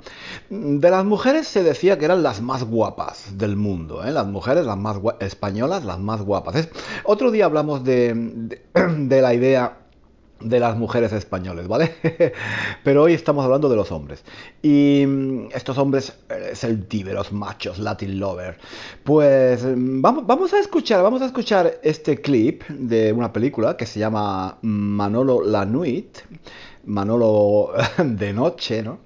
De 0.48 0.90
las 0.90 1.04
mujeres 1.04 1.48
se 1.48 1.62
decía 1.62 1.98
que 1.98 2.04
eran 2.04 2.22
las 2.22 2.40
más 2.40 2.64
guapas 2.64 3.36
del 3.36 3.56
mundo, 3.56 4.04
¿eh? 4.04 4.12
Las 4.12 4.26
mujeres, 4.26 4.64
las 4.64 4.78
más 4.78 4.98
españolas, 5.20 5.84
las 5.84 5.98
más 5.98 6.22
guapas. 6.22 6.68
Otro 7.04 7.30
día 7.30 7.46
hablamos 7.46 7.82
de, 7.82 8.14
de 8.74 9.22
la 9.22 9.34
idea 9.34 9.85
de 10.40 10.60
las 10.60 10.76
mujeres 10.76 11.12
españoles, 11.12 11.66
¿vale? 11.66 11.94
Pero 12.84 13.04
hoy 13.04 13.14
estamos 13.14 13.44
hablando 13.44 13.68
de 13.68 13.76
los 13.76 13.90
hombres. 13.90 14.22
Y 14.62 15.04
mm, 15.06 15.48
estos 15.54 15.78
hombres 15.78 16.12
eh, 16.28 16.52
celtíberos, 16.54 17.32
machos, 17.32 17.78
Latin 17.78 18.20
lover. 18.20 18.58
Pues 19.02 19.64
mm, 19.64 20.02
vamos, 20.02 20.26
vamos 20.26 20.52
a 20.52 20.58
escuchar, 20.58 21.02
vamos 21.02 21.22
a 21.22 21.26
escuchar 21.26 21.80
este 21.82 22.20
clip 22.20 22.64
de 22.68 23.12
una 23.12 23.32
película 23.32 23.76
que 23.76 23.86
se 23.86 23.98
llama 23.98 24.58
Manolo 24.62 25.42
la 25.42 25.64
Nuit, 25.64 26.18
Manolo 26.84 27.72
de 28.04 28.32
noche, 28.32 28.82
¿no? 28.82 28.98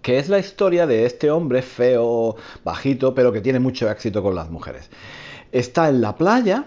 Que 0.00 0.18
es 0.18 0.30
la 0.30 0.38
historia 0.38 0.86
de 0.86 1.04
este 1.04 1.30
hombre 1.30 1.60
feo, 1.60 2.34
bajito, 2.64 3.14
pero 3.14 3.30
que 3.32 3.42
tiene 3.42 3.58
mucho 3.58 3.90
éxito 3.90 4.22
con 4.22 4.34
las 4.34 4.50
mujeres. 4.50 4.88
Está 5.52 5.90
en 5.90 6.00
la 6.00 6.16
playa 6.16 6.64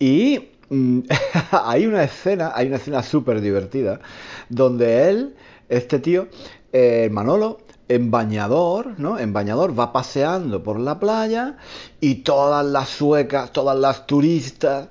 y 0.00 0.49
hay 1.50 1.86
una 1.86 2.04
escena, 2.04 2.52
hay 2.54 2.68
una 2.68 2.76
escena 2.76 3.02
súper 3.02 3.40
divertida, 3.40 4.00
donde 4.48 5.08
él, 5.08 5.34
este 5.68 5.98
tío, 5.98 6.28
eh, 6.72 7.08
Manolo, 7.10 7.58
en 7.88 8.10
bañador, 8.12 8.98
¿no? 8.98 9.18
En 9.18 9.32
bañador 9.32 9.76
va 9.76 9.92
paseando 9.92 10.62
por 10.62 10.78
la 10.78 11.00
playa 11.00 11.56
y 12.00 12.16
todas 12.16 12.64
las 12.64 12.88
suecas, 12.88 13.52
todas 13.52 13.76
las 13.76 14.06
turistas 14.06 14.88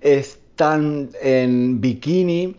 están 0.00 1.10
en 1.20 1.80
bikini 1.80 2.56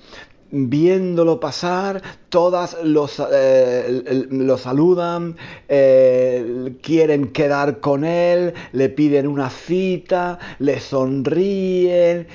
viéndolo 0.54 1.40
pasar, 1.40 2.02
todas 2.30 2.78
eh, 2.84 4.28
lo 4.30 4.58
saludan, 4.58 5.36
eh, 5.68 6.76
quieren 6.84 7.32
quedar 7.32 7.80
con 7.80 8.06
él, 8.06 8.54
le 8.72 8.90
piden 8.90 9.28
una 9.28 9.50
cita, 9.50 10.38
le 10.60 10.80
sonríen, 10.80 12.28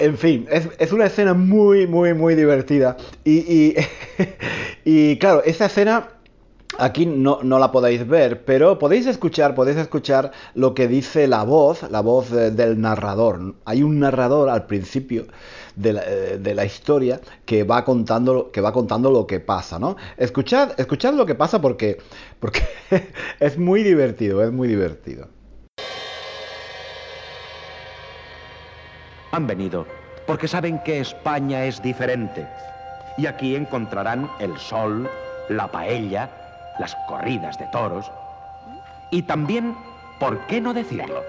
en 0.00 0.16
fin, 0.16 0.46
es, 0.50 0.92
una 0.92 1.06
escena 1.06 1.34
muy, 1.34 1.86
muy, 1.86 2.14
muy 2.14 2.34
divertida. 2.34 2.96
Y, 3.24 3.74
y, 4.84 5.18
claro, 5.18 5.42
esa 5.44 5.66
escena 5.66 6.08
aquí 6.78 7.04
no, 7.04 7.40
no, 7.42 7.58
la 7.58 7.70
podéis 7.70 8.06
ver, 8.08 8.46
pero 8.46 8.78
podéis 8.78 9.06
escuchar, 9.06 9.54
podéis 9.54 9.76
escuchar 9.76 10.32
lo 10.54 10.72
que 10.72 10.88
dice 10.88 11.28
la 11.28 11.42
voz, 11.42 11.82
la 11.90 12.00
voz 12.00 12.30
del 12.30 12.80
narrador. 12.80 13.56
Hay 13.66 13.82
un 13.82 13.98
narrador 14.00 14.48
al 14.48 14.64
principio 14.66 15.26
eh, 15.82 16.38
de 16.40 16.54
la, 16.54 16.64
historia 16.64 17.20
que 17.44 17.62
va, 17.62 17.84
contando, 17.84 18.50
que 18.50 18.60
va 18.60 18.72
contando 18.72 19.10
lo 19.10 19.26
que 19.26 19.40
pasa, 19.40 19.78
¿no? 19.78 19.96
Escuchad, 20.16 20.78
escuchad 20.78 21.14
lo 21.14 21.24
que 21.24 21.34
pasa 21.34 21.60
porque, 21.60 21.98
porque 22.40 22.62
es 23.40 23.58
muy 23.58 23.82
divertido, 23.82 24.42
es 24.42 24.50
muy 24.50 24.66
divertido. 24.66 25.28
Han 29.30 29.46
venido 29.46 29.86
porque 30.26 30.48
saben 30.48 30.78
que 30.80 31.00
España 31.00 31.64
es 31.64 31.80
diferente. 31.80 32.46
Y 33.16 33.26
aquí 33.26 33.56
encontrarán 33.56 34.30
el 34.40 34.56
sol, 34.58 35.08
la 35.48 35.68
paella, 35.68 36.30
las 36.78 36.94
corridas 37.08 37.58
de 37.58 37.66
toros. 37.68 38.10
Y 39.10 39.22
también, 39.22 39.74
¿por 40.20 40.38
qué 40.46 40.60
no 40.60 40.74
decirlo? 40.74 41.22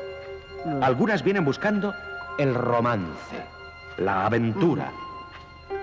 Algunas 0.81 1.23
vienen 1.23 1.45
buscando 1.45 1.93
el 2.37 2.53
romance, 2.53 3.37
la 3.99 4.25
aventura. 4.25 4.91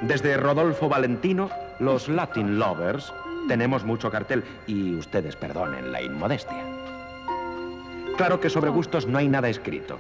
Desde 0.03 0.37
Rodolfo 0.37 0.89
Valentino, 0.89 1.51
los 1.79 2.09
Latin 2.09 2.59
Lovers, 2.59 3.13
tenemos 3.49 3.85
mucho 3.85 4.11
cartel 4.11 4.45
y 4.67 4.95
ustedes 4.97 5.37
perdonen 5.37 5.93
la 5.93 6.03
inmodestia. 6.03 6.65
Claro 8.17 8.41
que 8.41 8.51
sobre 8.51 8.71
gustos 8.71 9.07
no 9.07 9.19
hay 9.19 9.29
nada 9.29 9.49
escrito. 9.49 9.99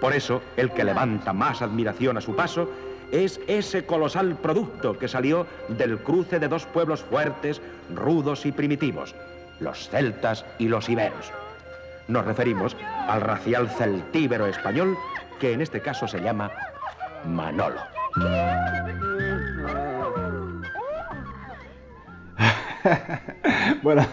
Por 0.00 0.12
eso, 0.12 0.42
el 0.56 0.70
que 0.70 0.84
levanta 0.84 1.32
más 1.32 1.62
admiración 1.62 2.16
a 2.16 2.20
su 2.20 2.34
paso 2.34 2.68
es 3.10 3.40
ese 3.46 3.84
colosal 3.84 4.36
producto 4.36 4.98
que 4.98 5.08
salió 5.08 5.46
del 5.68 5.98
cruce 5.98 6.38
de 6.38 6.48
dos 6.48 6.64
pueblos 6.66 7.02
fuertes, 7.02 7.60
rudos 7.94 8.46
y 8.46 8.52
primitivos, 8.52 9.14
los 9.60 9.88
celtas 9.88 10.44
y 10.58 10.68
los 10.68 10.88
iberos. 10.88 11.30
Nos 12.08 12.24
referimos 12.24 12.76
al 13.06 13.20
racial 13.20 13.68
celtíbero 13.68 14.46
español, 14.46 14.96
que 15.38 15.52
en 15.52 15.60
este 15.60 15.80
caso 15.80 16.08
se 16.08 16.20
llama 16.20 16.50
Manolo. 17.26 17.80
bueno, 23.82 24.04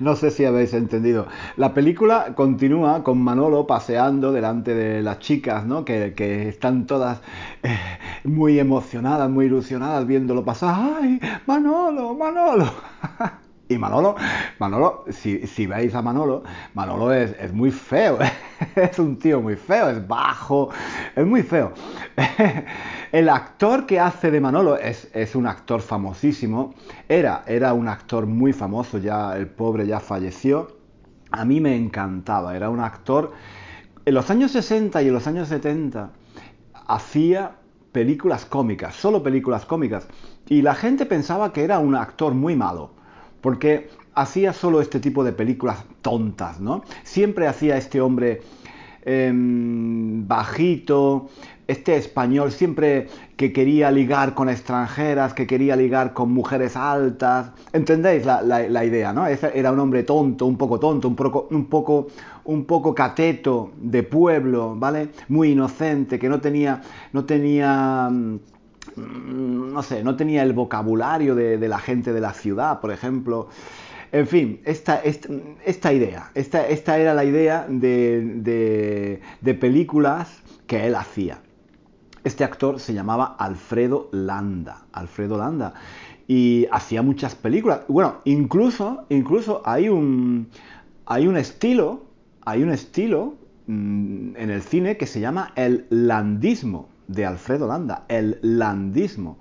no 0.00 0.16
sé 0.16 0.30
si 0.30 0.44
habéis 0.44 0.74
entendido. 0.74 1.26
La 1.56 1.74
película 1.74 2.34
continúa 2.34 3.02
con 3.02 3.22
Manolo 3.22 3.66
paseando 3.66 4.32
delante 4.32 4.74
de 4.74 5.02
las 5.02 5.18
chicas, 5.18 5.64
¿no? 5.64 5.84
Que, 5.84 6.48
están 6.48 6.86
todas 6.86 7.20
eh, 7.62 7.76
muy 8.24 8.58
emocionadas, 8.58 9.30
muy 9.30 9.46
ilusionadas 9.46 10.06
viéndolo 10.06 10.44
pasar. 10.44 10.98
¡Ay, 11.00 11.20
Manolo, 11.46 12.14
Manolo! 12.14 12.66
Y 13.70 13.76
Manolo, 13.76 14.16
Manolo, 14.58 15.04
si, 15.10 15.66
veis 15.66 15.94
a 15.94 16.00
Manolo, 16.00 16.42
Manolo 16.72 17.12
es, 17.12 17.52
muy 17.52 17.70
feo, 17.70 18.18
es 18.76 18.98
un 18.98 19.18
tío 19.18 19.42
muy 19.42 19.56
feo, 19.56 19.90
es 19.90 20.08
bajo, 20.08 20.70
es 21.14 21.26
muy 21.26 21.42
feo. 21.42 21.74
El 23.12 23.28
actor 23.28 23.84
que 23.84 24.00
hace 24.00 24.30
de 24.30 24.40
Manolo 24.40 24.78
es, 24.78 25.10
es, 25.12 25.34
un 25.34 25.46
actor 25.46 25.82
famosísimo, 25.82 26.74
era, 27.10 27.44
era 27.46 27.74
un 27.74 27.88
actor 27.88 28.24
muy 28.24 28.54
famoso, 28.54 28.96
ya 28.96 29.36
el 29.36 29.48
pobre 29.48 29.86
ya 29.86 30.00
falleció. 30.00 30.78
A 31.30 31.44
mí 31.44 31.60
me 31.60 31.76
encantaba, 31.76 32.56
era 32.56 32.70
un 32.70 32.80
actor, 32.80 33.32
en 34.06 34.14
los 34.14 34.30
años 34.30 34.52
60 34.52 35.02
y 35.02 35.08
en 35.08 35.12
los 35.12 35.26
años 35.26 35.48
70 35.48 36.10
hacía 36.86 37.56
películas 37.92 38.46
cómicas, 38.46 38.94
solo 38.94 39.22
películas 39.22 39.66
cómicas, 39.66 40.08
y 40.48 40.62
la 40.62 40.74
gente 40.74 41.04
pensaba 41.04 41.52
que 41.52 41.64
era 41.64 41.78
un 41.80 41.94
actor 41.94 42.32
muy 42.32 42.56
malo 42.56 42.96
porque 43.40 43.88
hacía 44.14 44.52
solo 44.52 44.80
este 44.80 45.00
tipo 45.00 45.24
de 45.24 45.32
películas 45.32 45.84
tontas, 46.02 46.60
¿no? 46.60 46.82
Siempre 47.04 47.46
hacía 47.46 47.76
este 47.76 48.00
hombre 48.00 48.40
em, 49.04 50.26
bajito, 50.26 51.28
este 51.68 51.96
español 51.96 52.50
siempre 52.50 53.08
que 53.36 53.52
quería 53.52 53.90
ligar 53.90 54.34
con 54.34 54.48
extranjeras, 54.48 55.34
que 55.34 55.46
quería 55.46 55.76
ligar 55.76 56.14
con 56.14 56.32
mujeres 56.32 56.76
altas. 56.76 57.50
¿Entendéis 57.74 58.24
la, 58.24 58.84
idea, 58.84 59.12
no? 59.12 59.26
era 59.26 59.70
un 59.70 59.78
hombre 59.78 60.02
tonto, 60.02 60.46
un 60.46 60.56
poco 60.56 60.80
tonto, 60.80 61.08
un 61.08 61.14
poco, 61.14 61.46
un 61.50 61.66
poco, 61.66 62.08
un 62.44 62.64
poco 62.64 62.94
cateto 62.94 63.70
de 63.76 64.02
pueblo, 64.02 64.74
¿vale? 64.76 65.10
Muy 65.28 65.50
inocente, 65.50 66.18
que 66.18 66.28
no 66.28 66.40
tenía, 66.40 66.80
no 67.12 67.26
tenía 67.26 68.10
no 68.96 69.82
sé, 69.82 70.02
no 70.02 70.16
tenía 70.16 70.42
el 70.42 70.52
vocabulario 70.52 71.34
de, 71.34 71.68
la 71.68 71.78
gente 71.78 72.12
de 72.12 72.20
la 72.20 72.32
ciudad, 72.32 72.80
por 72.80 72.92
ejemplo. 72.92 73.48
En 74.10 74.26
fin, 74.26 74.60
esta, 74.64 75.02
esta, 75.02 75.92
idea, 75.92 76.30
esta, 76.34 76.66
esta, 76.66 76.98
era 76.98 77.12
la 77.12 77.24
idea 77.24 77.66
de, 77.68 79.20
de, 79.40 79.54
películas 79.54 80.42
que 80.66 80.86
él 80.86 80.94
hacía. 80.94 81.40
Este 82.24 82.42
actor 82.42 82.80
se 82.80 82.94
llamaba 82.94 83.36
Alfredo 83.38 84.08
Landa. 84.12 84.86
Alfredo 84.92 85.36
Landa. 85.36 85.74
Y 86.26 86.66
hacía 86.72 87.02
muchas 87.02 87.34
películas. 87.34 87.80
Bueno, 87.88 88.16
incluso, 88.24 89.04
incluso 89.08 89.62
hay 89.64 89.88
un, 89.88 90.48
hay 91.06 91.26
un 91.26 91.36
estilo, 91.36 92.04
hay 92.44 92.62
un 92.62 92.70
estilo 92.70 93.34
mm, 93.66 94.36
en 94.36 94.50
el 94.50 94.62
cine 94.62 94.96
que 94.96 95.06
se 95.06 95.20
llama 95.20 95.52
el 95.54 95.86
landismo 95.90 96.88
de 97.08 97.26
Alfredo 97.26 97.66
Landa, 97.66 98.04
el 98.06 98.38
landismo, 98.42 99.38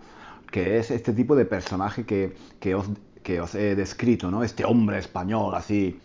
que 0.49 0.79
es 0.79 0.89
este 0.89 1.13
tipo 1.13 1.35
de 1.35 1.45
personaje 1.45 2.05
que, 2.05 2.33
os, 2.73 2.89
que 3.21 3.41
os, 3.41 3.53
he 3.53 3.75
descrito, 3.75 4.31
¿no? 4.31 4.43
Este 4.43 4.65
hombre 4.65 4.97
español 4.97 5.53
así. 5.53 5.99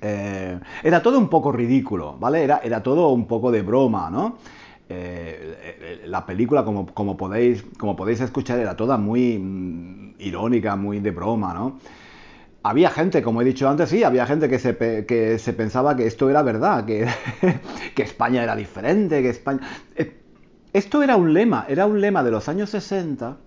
Eh, 0.00 0.58
era 0.82 1.02
todo 1.02 1.18
un 1.18 1.28
poco 1.28 1.52
ridículo, 1.52 2.16
¿vale? 2.18 2.44
Era, 2.44 2.60
era 2.62 2.82
todo 2.82 3.10
un 3.10 3.26
poco 3.26 3.50
de 3.50 3.62
broma, 3.62 4.10
¿no? 4.10 4.38
Eh, 4.88 6.02
la 6.06 6.24
película, 6.24 6.64
como, 6.64 6.86
como, 6.86 7.16
podéis, 7.16 7.64
como 7.76 7.96
podéis 7.96 8.20
escuchar, 8.20 8.60
era 8.60 8.76
toda 8.76 8.96
muy 8.96 9.38
mm, 9.38 10.14
irónica, 10.20 10.76
muy 10.76 11.00
de 11.00 11.10
broma, 11.10 11.52
¿no? 11.52 11.78
Había 12.62 12.90
gente, 12.90 13.22
como 13.22 13.42
he 13.42 13.44
dicho 13.44 13.68
antes, 13.68 13.88
sí, 13.88 14.04
había 14.04 14.26
gente 14.26 14.48
que 14.48 14.58
se, 14.58 14.76
que 14.76 15.38
se 15.38 15.52
pensaba 15.52 15.96
que 15.96 16.06
esto 16.06 16.28
era 16.30 16.42
verdad, 16.42 16.84
que, 16.84 17.08
que 17.94 18.02
España 18.02 18.42
era 18.44 18.54
diferente, 18.54 19.22
que 19.22 19.30
España... 19.30 19.60
Eh, 19.96 20.25
esto 20.76 21.02
era 21.02 21.16
un 21.16 21.32
lema, 21.32 21.64
era 21.70 21.86
un 21.86 22.02
lema 22.02 22.22
de 22.22 22.30
los 22.30 22.50
años 22.50 22.68
60 22.68 23.38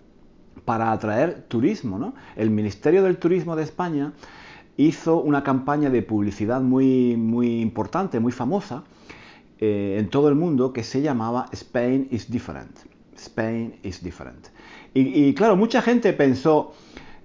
para 0.66 0.92
atraer 0.92 1.44
turismo. 1.48 2.00
¿no? 2.00 2.16
El 2.36 2.50
Ministerio 2.50 3.04
del 3.04 3.18
Turismo 3.18 3.56
de 3.56 3.62
España 3.62 4.14
hizo 4.78 5.22
una 5.22 5.44
campaña 5.44 5.92
de 5.92 6.02
publicidad 6.02 6.60
muy, 6.60 7.16
muy 7.18 7.62
importante, 7.62 8.20
muy 8.20 8.32
famosa, 8.32 8.84
eh, 9.60 9.98
en 10.00 10.10
todo 10.10 10.28
el 10.30 10.34
mundo 10.34 10.74
que 10.74 10.82
se 10.84 11.04
llamaba 11.04 11.46
Spain 11.52 12.08
is 12.10 12.32
Different. 12.32 12.76
Spain 13.16 13.76
is 13.84 14.04
Different. 14.04 14.48
Y, 14.96 15.36
claro, 15.36 15.56
mucha 15.56 15.84
gente 15.84 16.14
pensó, 16.14 16.74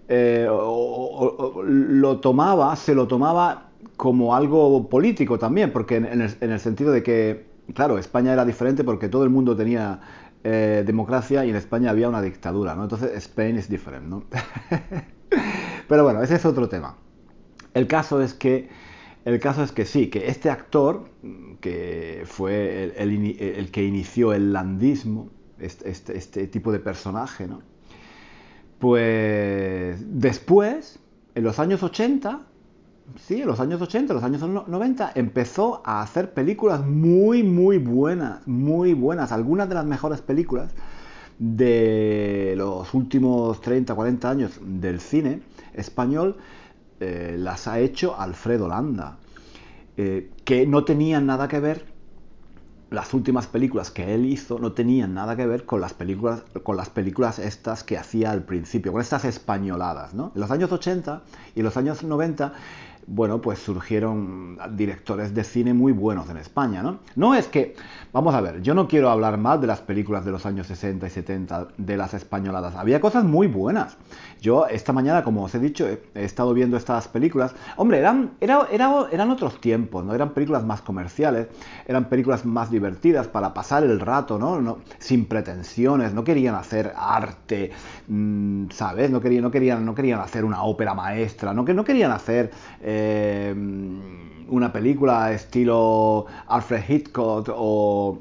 eh, 0.08 0.46
lo 0.46 2.20
tomaba, 2.20 2.76
se 2.76 2.94
lo 2.94 3.08
tomaba 3.08 3.70
como 3.96 4.34
algo 4.34 4.86
político 4.90 5.38
también, 5.38 5.72
porque 5.72 5.96
en 5.96 6.50
el 6.52 6.60
sentido 6.60 6.92
de 6.92 7.02
que 7.02 7.53
claro, 7.72 7.98
España 7.98 8.33
era 8.33 8.44
diferente 8.44 8.85
porque 8.85 9.09
todo 9.09 9.24
el 9.24 9.31
mundo 9.31 9.57
tenía 9.57 10.00
eh, 10.42 10.83
democracia 10.87 11.44
y 11.44 11.50
en 11.50 11.57
España 11.57 11.90
había 11.90 12.09
una 12.09 12.20
dictadura, 12.20 12.74
¿no? 12.74 12.83
Entonces, 12.83 13.12
Spain 13.16 13.57
is 13.57 13.68
different, 13.68 14.07
¿no? 14.07 14.24
Pero 15.88 16.05
bueno, 16.05 16.22
ese 16.22 16.35
es 16.35 16.44
otro 16.44 16.68
tema. 16.68 16.98
El 17.72 17.87
caso 17.87 18.20
es 18.20 18.35
que, 18.35 18.68
el 19.24 19.40
caso 19.40 19.62
es 19.62 19.72
que 19.72 19.87
sí, 19.87 20.09
que 20.09 20.29
este 20.29 20.50
actor, 20.50 21.09
que 21.61 22.24
fue 22.27 22.92
el, 22.96 23.70
que 23.70 23.85
inició 23.85 24.35
el 24.35 24.53
landismo, 24.53 25.31
este, 25.59 25.88
este, 25.90 26.16
este, 26.16 26.46
tipo 26.46 26.72
de 26.72 26.79
personaje, 26.79 27.46
¿no? 27.46 27.62
Pues 28.79 29.96
después, 30.09 30.98
en 31.35 31.42
los 31.42 31.59
años 31.59 31.83
80, 31.83 32.46
sí, 33.16 33.40
en 33.40 33.46
los 33.46 33.60
años 33.60 33.80
80, 33.80 34.14
los 34.14 34.22
años 34.22 34.42
90, 34.42 35.12
empezó 35.14 35.82
a 35.84 36.02
hacer 36.02 36.32
películas 36.32 36.84
muy, 36.84 37.42
muy 37.42 37.78
buenas, 37.78 38.46
muy 38.46 38.94
buenas, 38.94 39.32
algunas 39.32 39.68
de 39.68 39.74
las 39.74 39.84
mejores 39.84 40.20
películas 40.20 40.72
de 41.38 42.54
los 42.56 42.94
últimos 42.94 43.60
30, 43.60 43.94
40 43.94 44.30
años 44.30 44.60
del 44.62 45.00
cine 45.00 45.42
español, 45.72 46.36
eh, 47.00 47.36
las 47.38 47.66
ha 47.66 47.80
hecho 47.80 48.18
Alfredo 48.18 48.68
Landa, 48.68 49.18
eh, 49.96 50.30
que 50.44 50.66
no 50.66 50.84
tenían 50.84 51.26
nada 51.26 51.48
que 51.48 51.60
ver 51.60 51.94
las 52.94 53.12
últimas 53.12 53.46
películas 53.46 53.90
que 53.90 54.14
él 54.14 54.24
hizo 54.24 54.58
no 54.58 54.72
tenían 54.72 55.14
nada 55.14 55.36
que 55.36 55.46
ver 55.46 55.66
con 55.66 55.80
las 55.80 55.92
películas, 55.92 56.44
con 56.62 56.76
las 56.76 56.88
películas 56.90 57.38
estas 57.38 57.82
que 57.82 57.98
hacía 57.98 58.30
al 58.30 58.44
principio, 58.44 58.92
con 58.92 59.00
estas 59.00 59.24
españoladas. 59.24 60.14
¿no? 60.14 60.32
En 60.34 60.40
los 60.40 60.50
años 60.50 60.70
80 60.70 61.22
y 61.54 61.60
en 61.60 61.64
los 61.64 61.76
años 61.76 62.02
90 62.02 62.52
bueno, 63.06 63.40
pues 63.40 63.58
surgieron 63.58 64.58
directores 64.76 65.34
de 65.34 65.44
cine 65.44 65.74
muy 65.74 65.92
buenos 65.92 66.28
en 66.30 66.36
España, 66.36 66.82
¿no? 66.82 67.00
No 67.16 67.34
es 67.34 67.48
que, 67.48 67.76
vamos 68.12 68.34
a 68.34 68.40
ver, 68.40 68.62
yo 68.62 68.74
no 68.74 68.88
quiero 68.88 69.10
hablar 69.10 69.36
más 69.38 69.60
de 69.60 69.66
las 69.66 69.80
películas 69.80 70.24
de 70.24 70.30
los 70.30 70.46
años 70.46 70.66
60 70.68 71.06
y 71.06 71.10
70, 71.10 71.68
de 71.76 71.96
las 71.96 72.14
españoladas. 72.14 72.74
Había 72.74 73.00
cosas 73.00 73.24
muy 73.24 73.46
buenas. 73.46 73.96
Yo 74.40 74.66
esta 74.66 74.92
mañana, 74.92 75.22
como 75.22 75.44
os 75.44 75.54
he 75.54 75.58
dicho, 75.58 75.86
he, 75.86 76.24
estado 76.24 76.54
viendo 76.54 76.76
estas 76.76 77.08
películas. 77.08 77.54
Hombre, 77.76 77.98
eran, 77.98 78.32
eran 78.40 79.30
otros 79.30 79.60
tiempos, 79.60 80.04
¿no? 80.04 80.14
Eran 80.14 80.30
películas 80.30 80.64
más 80.64 80.80
comerciales, 80.80 81.48
eran 81.86 82.08
películas 82.08 82.44
más 82.44 82.70
divertidas 82.70 83.28
para 83.28 83.52
pasar 83.54 83.84
el 83.84 84.00
rato, 84.00 84.38
¿no? 84.38 84.78
sin 84.98 85.26
pretensiones, 85.26 86.14
no 86.14 86.24
querían 86.24 86.54
hacer 86.54 86.92
arte, 86.96 87.70
mm, 88.08 88.70
¿sabes? 88.70 89.10
No 89.10 89.20
querían, 89.20 89.42
no, 89.42 89.50
querían, 89.50 89.84
no 89.84 89.94
querían 89.94 90.20
hacer 90.20 90.44
una 90.44 90.62
ópera 90.62 90.94
maestra, 90.94 91.52
no, 91.52 91.62
no 91.62 91.84
querían 91.84 92.10
hacer... 92.10 92.50
Eh, 92.80 92.93
una 94.48 94.72
película 94.72 95.33
estilo 95.33 96.26
Alfred 96.46 96.83
Hitchcock 96.88 97.50
o 97.54 98.18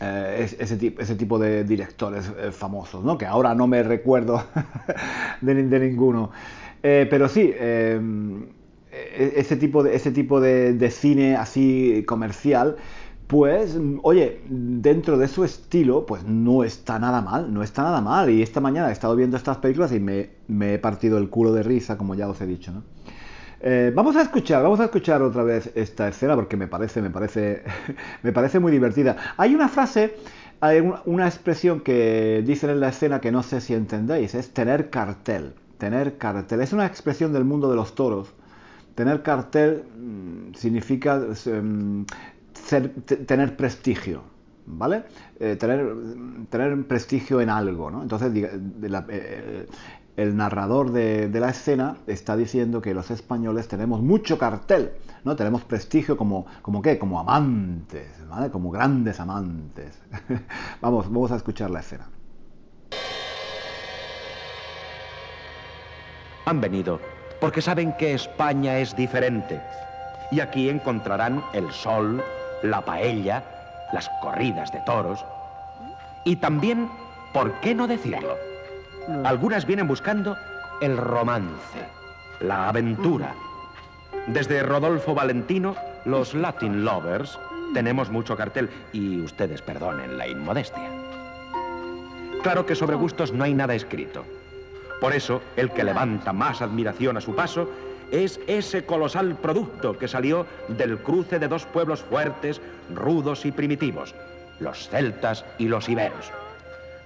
eh, 0.00 0.46
ese, 0.60 0.94
ese, 0.98 1.14
tipo 1.16 1.38
de 1.38 1.64
directores 1.64 2.30
eh, 2.38 2.52
famosos, 2.52 3.04
¿no? 3.04 3.18
que 3.18 3.26
ahora 3.26 3.54
no 3.54 3.66
me 3.66 3.82
recuerdo 3.82 4.44
de, 5.40 5.54
ninguno. 5.80 6.30
pero 6.80 7.28
sí, 7.28 7.52
e, 7.52 7.98
ese 9.36 9.56
tipo 9.56 9.82
de, 9.82 9.96
ese 9.96 10.12
tipo 10.12 10.40
de, 10.40 10.90
cine 10.90 11.36
así 11.36 12.04
comercial, 12.06 12.76
pues, 13.26 13.76
oye, 14.02 14.40
dentro 14.48 15.18
de 15.18 15.28
su 15.28 15.44
estilo, 15.44 16.06
pues 16.06 16.24
no 16.24 16.64
está 16.64 16.98
nada 16.98 17.20
mal, 17.20 17.52
no 17.52 17.62
está 17.62 17.82
nada 17.82 18.00
mal. 18.00 18.30
Y 18.30 18.42
esta 18.42 18.60
mañana 18.60 18.88
he 18.88 18.92
estado 18.92 19.14
viendo 19.16 19.36
estas 19.36 19.58
películas 19.58 19.92
y 19.92 20.00
me, 20.00 20.30
me 20.46 20.74
he 20.74 20.78
partido 20.78 21.18
el 21.18 21.28
culo 21.28 21.52
de 21.52 21.62
risa, 21.62 21.98
como 21.98 22.14
ya 22.14 22.28
os 22.28 22.40
he 22.40 22.46
dicho, 22.46 22.72
¿no? 22.72 22.82
Eh, 23.60 23.92
vamos 23.94 24.14
a 24.16 24.22
escuchar, 24.22 24.62
vamos 24.62 24.78
a 24.80 24.84
escuchar 24.84 25.20
otra 25.22 25.42
vez 25.42 25.70
esta 25.74 26.08
escena 26.08 26.36
porque 26.36 26.56
me 26.56 26.68
parece, 26.68 27.02
me 27.02 27.10
parece, 27.10 27.64
me 28.22 28.32
parece 28.32 28.58
muy 28.60 28.70
divertida. 28.70 29.16
Hay 29.36 29.54
una 29.54 29.68
frase, 29.68 30.14
hay 30.60 30.80
una 31.06 31.26
expresión 31.26 31.80
que 31.80 32.42
dicen 32.46 32.70
en 32.70 32.80
la 32.80 32.88
escena 32.90 33.20
que 33.20 33.32
no 33.32 33.42
sé 33.42 33.60
si 33.60 33.74
entendéis, 33.74 34.34
es 34.34 34.52
tener 34.52 34.90
cartel. 34.90 35.54
Tener 35.78 36.18
cartel. 36.18 36.60
Es 36.60 36.72
una 36.72 36.86
expresión 36.86 37.32
del 37.32 37.44
mundo 37.44 37.70
de 37.70 37.76
los 37.76 37.94
toros. 37.94 38.32
Tener 38.94 39.22
cartel 39.22 39.84
mm, 39.96 40.54
significa 40.54 41.20
em, 41.46 42.04
tener 43.26 43.56
prestigio, 43.56 44.22
¿vale? 44.66 45.04
Eh, 45.38 45.56
tener, 45.56 45.94
tener 46.50 46.86
prestigio 46.86 47.40
en 47.40 47.50
algo, 47.50 47.90
¿no? 47.90 48.02
Entonces, 48.02 48.32
de 48.32 48.88
la, 48.88 49.06
eh, 49.08 49.66
el 50.18 50.36
narrador 50.36 50.90
de, 50.90 51.30
la 51.32 51.50
escena 51.50 51.96
está 52.08 52.36
diciendo 52.36 52.82
que 52.82 52.92
los 52.92 53.08
españoles 53.12 53.68
tenemos 53.68 54.02
mucho 54.02 54.36
cartel, 54.36 54.90
¿no? 55.22 55.36
Tenemos 55.36 55.62
prestigio 55.62 56.16
como, 56.16 56.44
como 56.60 56.82
qué, 56.82 56.98
como 56.98 57.20
amantes. 57.20 58.10
Como 58.50 58.72
grandes 58.72 59.20
amantes. 59.20 60.02
vamos, 60.80 61.06
vamos 61.06 61.30
a 61.30 61.36
escuchar 61.36 61.70
la 61.70 61.78
escena. 61.80 62.08
Han 66.46 66.60
venido 66.60 66.98
porque 67.40 67.62
saben 67.62 67.92
que 67.96 68.14
España 68.14 68.76
es 68.80 68.96
diferente. 68.96 69.60
Y 70.32 70.40
aquí 70.40 70.68
encontrarán 70.68 71.44
el 71.52 71.70
sol, 71.70 72.24
la 72.64 72.84
paella, 72.84 73.44
las 73.92 74.10
corridas 74.20 74.72
de 74.72 74.80
toros. 74.80 75.24
Y 76.24 76.34
también, 76.34 76.90
¿por 77.32 77.52
qué 77.60 77.72
no 77.72 77.86
decirlo? 77.86 78.47
Algunas 79.24 79.64
vienen 79.64 79.88
buscando 79.88 80.36
el 80.82 80.96
romance, 80.96 81.80
la 82.40 82.68
aventura. 82.68 83.34
Desde 84.26 84.62
Rodolfo 84.62 85.14
Valentino, 85.14 85.74
los 86.04 86.34
Latin 86.34 86.84
Lovers, 86.84 87.38
tenemos 87.72 88.10
mucho 88.10 88.36
cartel 88.36 88.68
y 88.92 89.20
ustedes 89.22 89.62
perdonen 89.62 90.18
la 90.18 90.28
inmodestia. 90.28 90.90
Claro 92.42 92.66
que 92.66 92.74
sobre 92.74 92.96
gustos 92.96 93.32
no 93.32 93.44
hay 93.44 93.54
nada 93.54 93.74
escrito. 93.74 94.24
Por 95.00 95.14
eso, 95.14 95.40
el 95.56 95.70
que 95.70 95.84
levanta 95.84 96.34
más 96.34 96.60
admiración 96.60 97.16
a 97.16 97.22
su 97.22 97.34
paso 97.34 97.70
es 98.10 98.38
ese 98.46 98.84
colosal 98.84 99.36
producto 99.36 99.96
que 99.96 100.08
salió 100.08 100.46
del 100.68 100.98
cruce 100.98 101.38
de 101.38 101.48
dos 101.48 101.64
pueblos 101.64 102.02
fuertes, 102.02 102.60
rudos 102.94 103.46
y 103.46 103.52
primitivos, 103.52 104.14
los 104.60 104.88
celtas 104.88 105.46
y 105.56 105.68
los 105.68 105.88
iberos. 105.88 106.30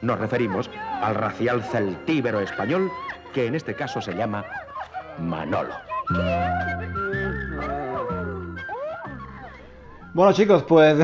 Nos 0.03 0.19
referimos 0.19 0.69
al 1.01 1.15
racial 1.15 1.63
celtíbero 1.63 2.41
español, 2.41 2.91
que 3.33 3.47
en 3.47 3.55
este 3.55 3.75
caso 3.75 4.01
se 4.01 4.13
llama 4.15 4.45
Manolo. 5.21 5.75
Bueno 10.13 10.33
chicos, 10.33 10.65
pues 10.65 10.99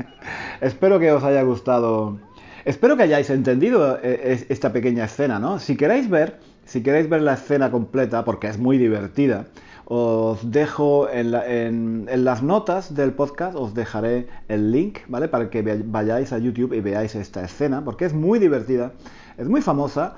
espero 0.60 0.98
que 0.98 1.12
os 1.12 1.22
haya 1.22 1.42
gustado, 1.42 2.18
espero 2.64 2.96
que 2.96 3.04
hayáis 3.04 3.30
entendido 3.30 3.98
eh, 4.02 4.44
esta 4.48 4.72
pequeña 4.72 5.04
escena, 5.04 5.38
¿no? 5.38 5.60
Si 5.60 5.76
queréis 5.76 6.10
ver, 6.10 6.40
si 6.64 6.82
queréis 6.82 7.08
ver 7.08 7.22
la 7.22 7.34
escena 7.34 7.70
completa, 7.70 8.24
porque 8.24 8.48
es 8.48 8.58
muy 8.58 8.78
divertida, 8.78 9.46
os 9.86 10.50
dejo 10.50 11.08
en, 11.10 12.06
las 12.24 12.42
notas 12.42 12.94
del 12.94 13.12
podcast, 13.12 13.56
os 13.56 13.74
dejaré 13.74 14.28
el 14.48 14.72
link, 14.72 15.00
¿vale? 15.08 15.28
Para 15.28 15.50
que 15.50 15.62
vayáis 15.84 16.32
a 16.32 16.38
YouTube 16.38 16.72
y 16.72 16.80
veáis 16.80 17.14
esta 17.14 17.44
escena, 17.44 17.84
porque 17.84 18.06
es 18.06 18.14
muy 18.14 18.38
divertida, 18.38 18.92
es 19.36 19.48
muy 19.48 19.60
famosa. 19.60 20.16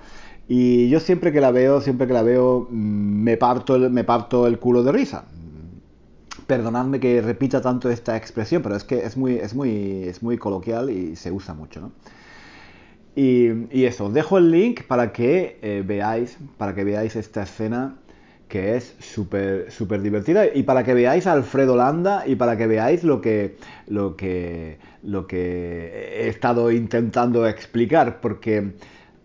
Y 0.48 0.88
yo 0.88 1.00
siempre 1.00 1.32
que 1.32 1.40
la 1.40 1.50
veo, 1.50 1.80
siempre 1.80 2.06
que 2.06 2.12
la 2.12 2.22
veo, 2.22 2.68
mm, 2.70 3.22
me 3.22 3.36
parto 3.36 3.74
el, 3.74 3.90
me 3.90 4.04
parto 4.04 4.46
el 4.46 4.60
culo 4.60 4.84
de 4.84 4.92
risa. 4.92 5.24
Perdonadme 6.46 7.00
que 7.00 7.20
repita 7.20 7.60
tanto 7.60 7.90
esta 7.90 8.16
expresión, 8.16 8.62
pero 8.62 8.76
es 8.76 8.84
que 8.84 9.04
es 9.04 9.16
muy, 9.16 9.34
es 9.34 9.54
muy, 9.54 10.04
es 10.04 10.22
muy 10.22 10.38
coloquial 10.38 10.90
y 10.90 11.16
se 11.16 11.32
usa 11.32 11.54
mucho, 11.54 11.80
¿no? 11.80 11.92
Y, 13.16 13.84
eso, 13.84 14.04
os 14.06 14.12
dejo 14.12 14.36
el 14.36 14.50
link 14.50 14.82
para 14.82 15.10
que 15.10 15.58
eh, 15.62 15.82
veáis, 15.84 16.36
para 16.58 16.74
que 16.74 16.84
veáis 16.84 17.16
esta 17.16 17.42
escena 17.44 17.96
que 18.48 18.76
es 18.76 18.94
súper 19.00 19.70
súper 19.70 20.02
divertida. 20.02 20.46
Y 20.54 20.62
para 20.62 20.84
que 20.84 20.94
veáis 20.94 21.26
a 21.26 21.32
Alfredo 21.32 21.76
Landa 21.76 22.24
y 22.26 22.36
para 22.36 22.56
que 22.56 22.66
veáis 22.66 23.02
lo 23.02 23.20
que 23.20 23.56
lo 23.88 24.16
que 24.16 24.78
lo 25.02 25.26
que 25.26 26.24
he 26.24 26.28
estado 26.28 26.70
intentando 26.70 27.46
explicar 27.46 28.20
porque 28.20 28.74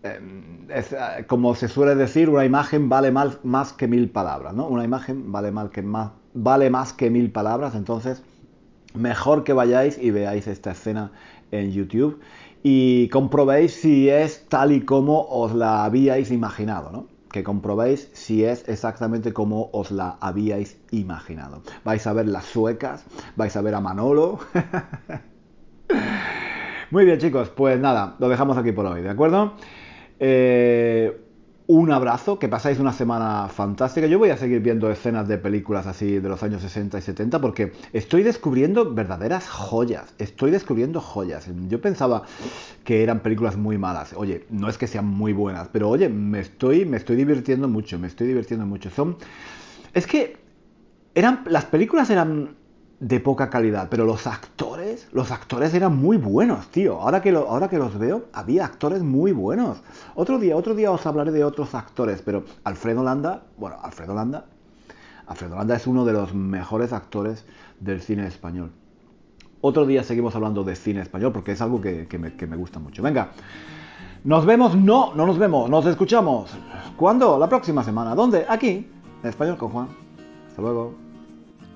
em, 0.02 0.70
es, 0.70 0.94
como 1.26 1.54
se 1.54 1.68
suele 1.68 1.94
decir 1.94 2.28
una 2.30 2.44
imagen 2.44 2.88
vale 2.88 3.10
más, 3.10 3.72
que 3.72 3.88
mil 3.88 4.08
palabras 4.10 4.54
no 4.54 4.68
una 4.68 4.84
imagen 4.84 5.30
vale 5.32 5.52
que 5.72 5.82
más 5.82 6.12
vale 6.34 6.70
más 6.70 6.92
que 6.92 7.10
mil 7.10 7.30
palabras 7.30 7.74
entonces 7.74 8.22
mejor 8.94 9.44
que 9.44 9.52
vayáis 9.52 9.98
y 9.98 10.10
veáis 10.10 10.46
esta 10.46 10.72
escena 10.72 11.12
en 11.50 11.72
YouTube 11.72 12.20
y 12.62 13.08
comprobéis 13.08 13.72
si 13.74 14.08
es 14.08 14.46
tal 14.48 14.72
y 14.72 14.82
como 14.82 15.22
os 15.28 15.52
la 15.52 15.84
habíais 15.84 16.30
imaginado 16.30 16.90
no 16.92 17.11
que 17.32 17.42
comprobéis 17.42 18.10
si 18.12 18.44
es 18.44 18.68
exactamente 18.68 19.32
como 19.32 19.70
os 19.72 19.90
la 19.90 20.18
habíais 20.20 20.78
imaginado. 20.90 21.62
Vais 21.84 22.06
a 22.06 22.12
ver 22.12 22.28
las 22.28 22.44
suecas, 22.44 23.04
vais 23.36 23.56
a 23.56 23.62
ver 23.62 23.74
a 23.74 23.80
Manolo. 23.80 24.38
Muy 26.90 27.06
bien 27.06 27.18
chicos, 27.18 27.48
pues 27.48 27.80
nada, 27.80 28.16
lo 28.18 28.28
dejamos 28.28 28.58
aquí 28.58 28.72
por 28.72 28.84
hoy, 28.86 29.02
¿de 29.02 29.10
acuerdo? 29.10 29.54
Eh, 30.20 31.21
un 31.66 31.92
abrazo, 31.92 32.38
que 32.38 32.48
pasáis 32.48 32.78
una 32.78 32.92
semana 32.92 33.48
fantástica. 33.48 34.06
Yo 34.06 34.18
voy 34.18 34.30
a 34.30 34.36
seguir 34.36 34.60
viendo 34.60 34.90
escenas 34.90 35.28
de 35.28 35.38
películas 35.38 35.86
así 35.86 36.18
de 36.18 36.28
los 36.28 36.42
años 36.42 36.62
60 36.62 36.98
y 36.98 37.02
70 37.02 37.40
porque 37.40 37.72
estoy 37.92 38.22
descubriendo 38.22 38.92
verdaderas 38.92 39.48
joyas. 39.48 40.14
Estoy 40.18 40.50
descubriendo 40.50 41.00
joyas. 41.00 41.48
Yo 41.68 41.80
pensaba 41.80 42.24
que 42.84 43.02
eran 43.02 43.20
películas 43.20 43.56
muy 43.56 43.78
malas. 43.78 44.12
Oye, 44.16 44.44
no 44.50 44.68
es 44.68 44.76
que 44.76 44.86
sean 44.86 45.06
muy 45.06 45.32
buenas, 45.32 45.68
pero 45.68 45.88
oye, 45.88 46.08
me 46.08 46.40
estoy, 46.40 46.84
me 46.84 46.96
estoy 46.96 47.16
divirtiendo 47.16 47.68
mucho, 47.68 47.98
me 47.98 48.08
estoy 48.08 48.26
divirtiendo 48.26 48.66
mucho. 48.66 48.90
Son. 48.90 49.16
Es 49.94 50.06
que 50.06 50.36
eran. 51.14 51.44
Las 51.46 51.64
películas 51.66 52.10
eran 52.10 52.56
de 53.02 53.18
poca 53.18 53.50
calidad, 53.50 53.88
pero 53.90 54.04
los 54.04 54.28
actores, 54.28 55.08
los 55.10 55.32
actores 55.32 55.74
eran 55.74 55.96
muy 55.96 56.16
buenos, 56.18 56.68
tío. 56.68 57.00
Ahora 57.00 57.20
que, 57.20 57.30
ahora 57.30 57.68
que 57.68 57.76
los 57.76 57.98
veo, 57.98 58.26
había 58.32 58.64
actores 58.64 59.02
muy 59.02 59.32
buenos. 59.32 59.82
Otro 60.14 60.38
día, 60.38 60.56
otro 60.56 60.76
día 60.76 60.92
os 60.92 61.04
hablaré 61.04 61.32
de 61.32 61.42
otros 61.42 61.74
actores, 61.74 62.22
pero 62.22 62.44
Alfredo 62.62 63.02
Landa, 63.02 63.42
bueno, 63.56 63.76
Alfredo 63.82 64.14
Landa, 64.14 64.44
Alfredo 65.26 65.56
Landa 65.56 65.74
es 65.74 65.88
uno 65.88 66.04
de 66.04 66.12
los 66.12 66.32
mejores 66.32 66.92
actores 66.92 67.44
del 67.80 68.00
cine 68.00 68.24
español. 68.28 68.70
Otro 69.60 69.84
día 69.84 70.04
seguimos 70.04 70.36
hablando 70.36 70.62
de 70.62 70.76
cine 70.76 71.00
español 71.00 71.32
porque 71.32 71.52
es 71.52 71.60
algo 71.60 71.80
que, 71.80 72.06
me, 72.20 72.36
que 72.36 72.46
me 72.46 72.56
gusta 72.56 72.78
mucho. 72.78 73.02
Venga, 73.02 73.32
nos 74.22 74.46
vemos, 74.46 74.76
no, 74.76 75.12
no 75.16 75.26
nos 75.26 75.38
vemos, 75.38 75.68
nos 75.68 75.86
escuchamos. 75.86 76.52
¿Cuándo? 76.96 77.36
La 77.36 77.48
próxima 77.48 77.82
semana. 77.82 78.14
¿Dónde? 78.14 78.46
Aquí, 78.48 78.88
en 79.24 79.28
español 79.28 79.56
con 79.56 79.70
Juan. 79.70 79.88
Hasta 80.48 80.62
luego. 80.62 81.01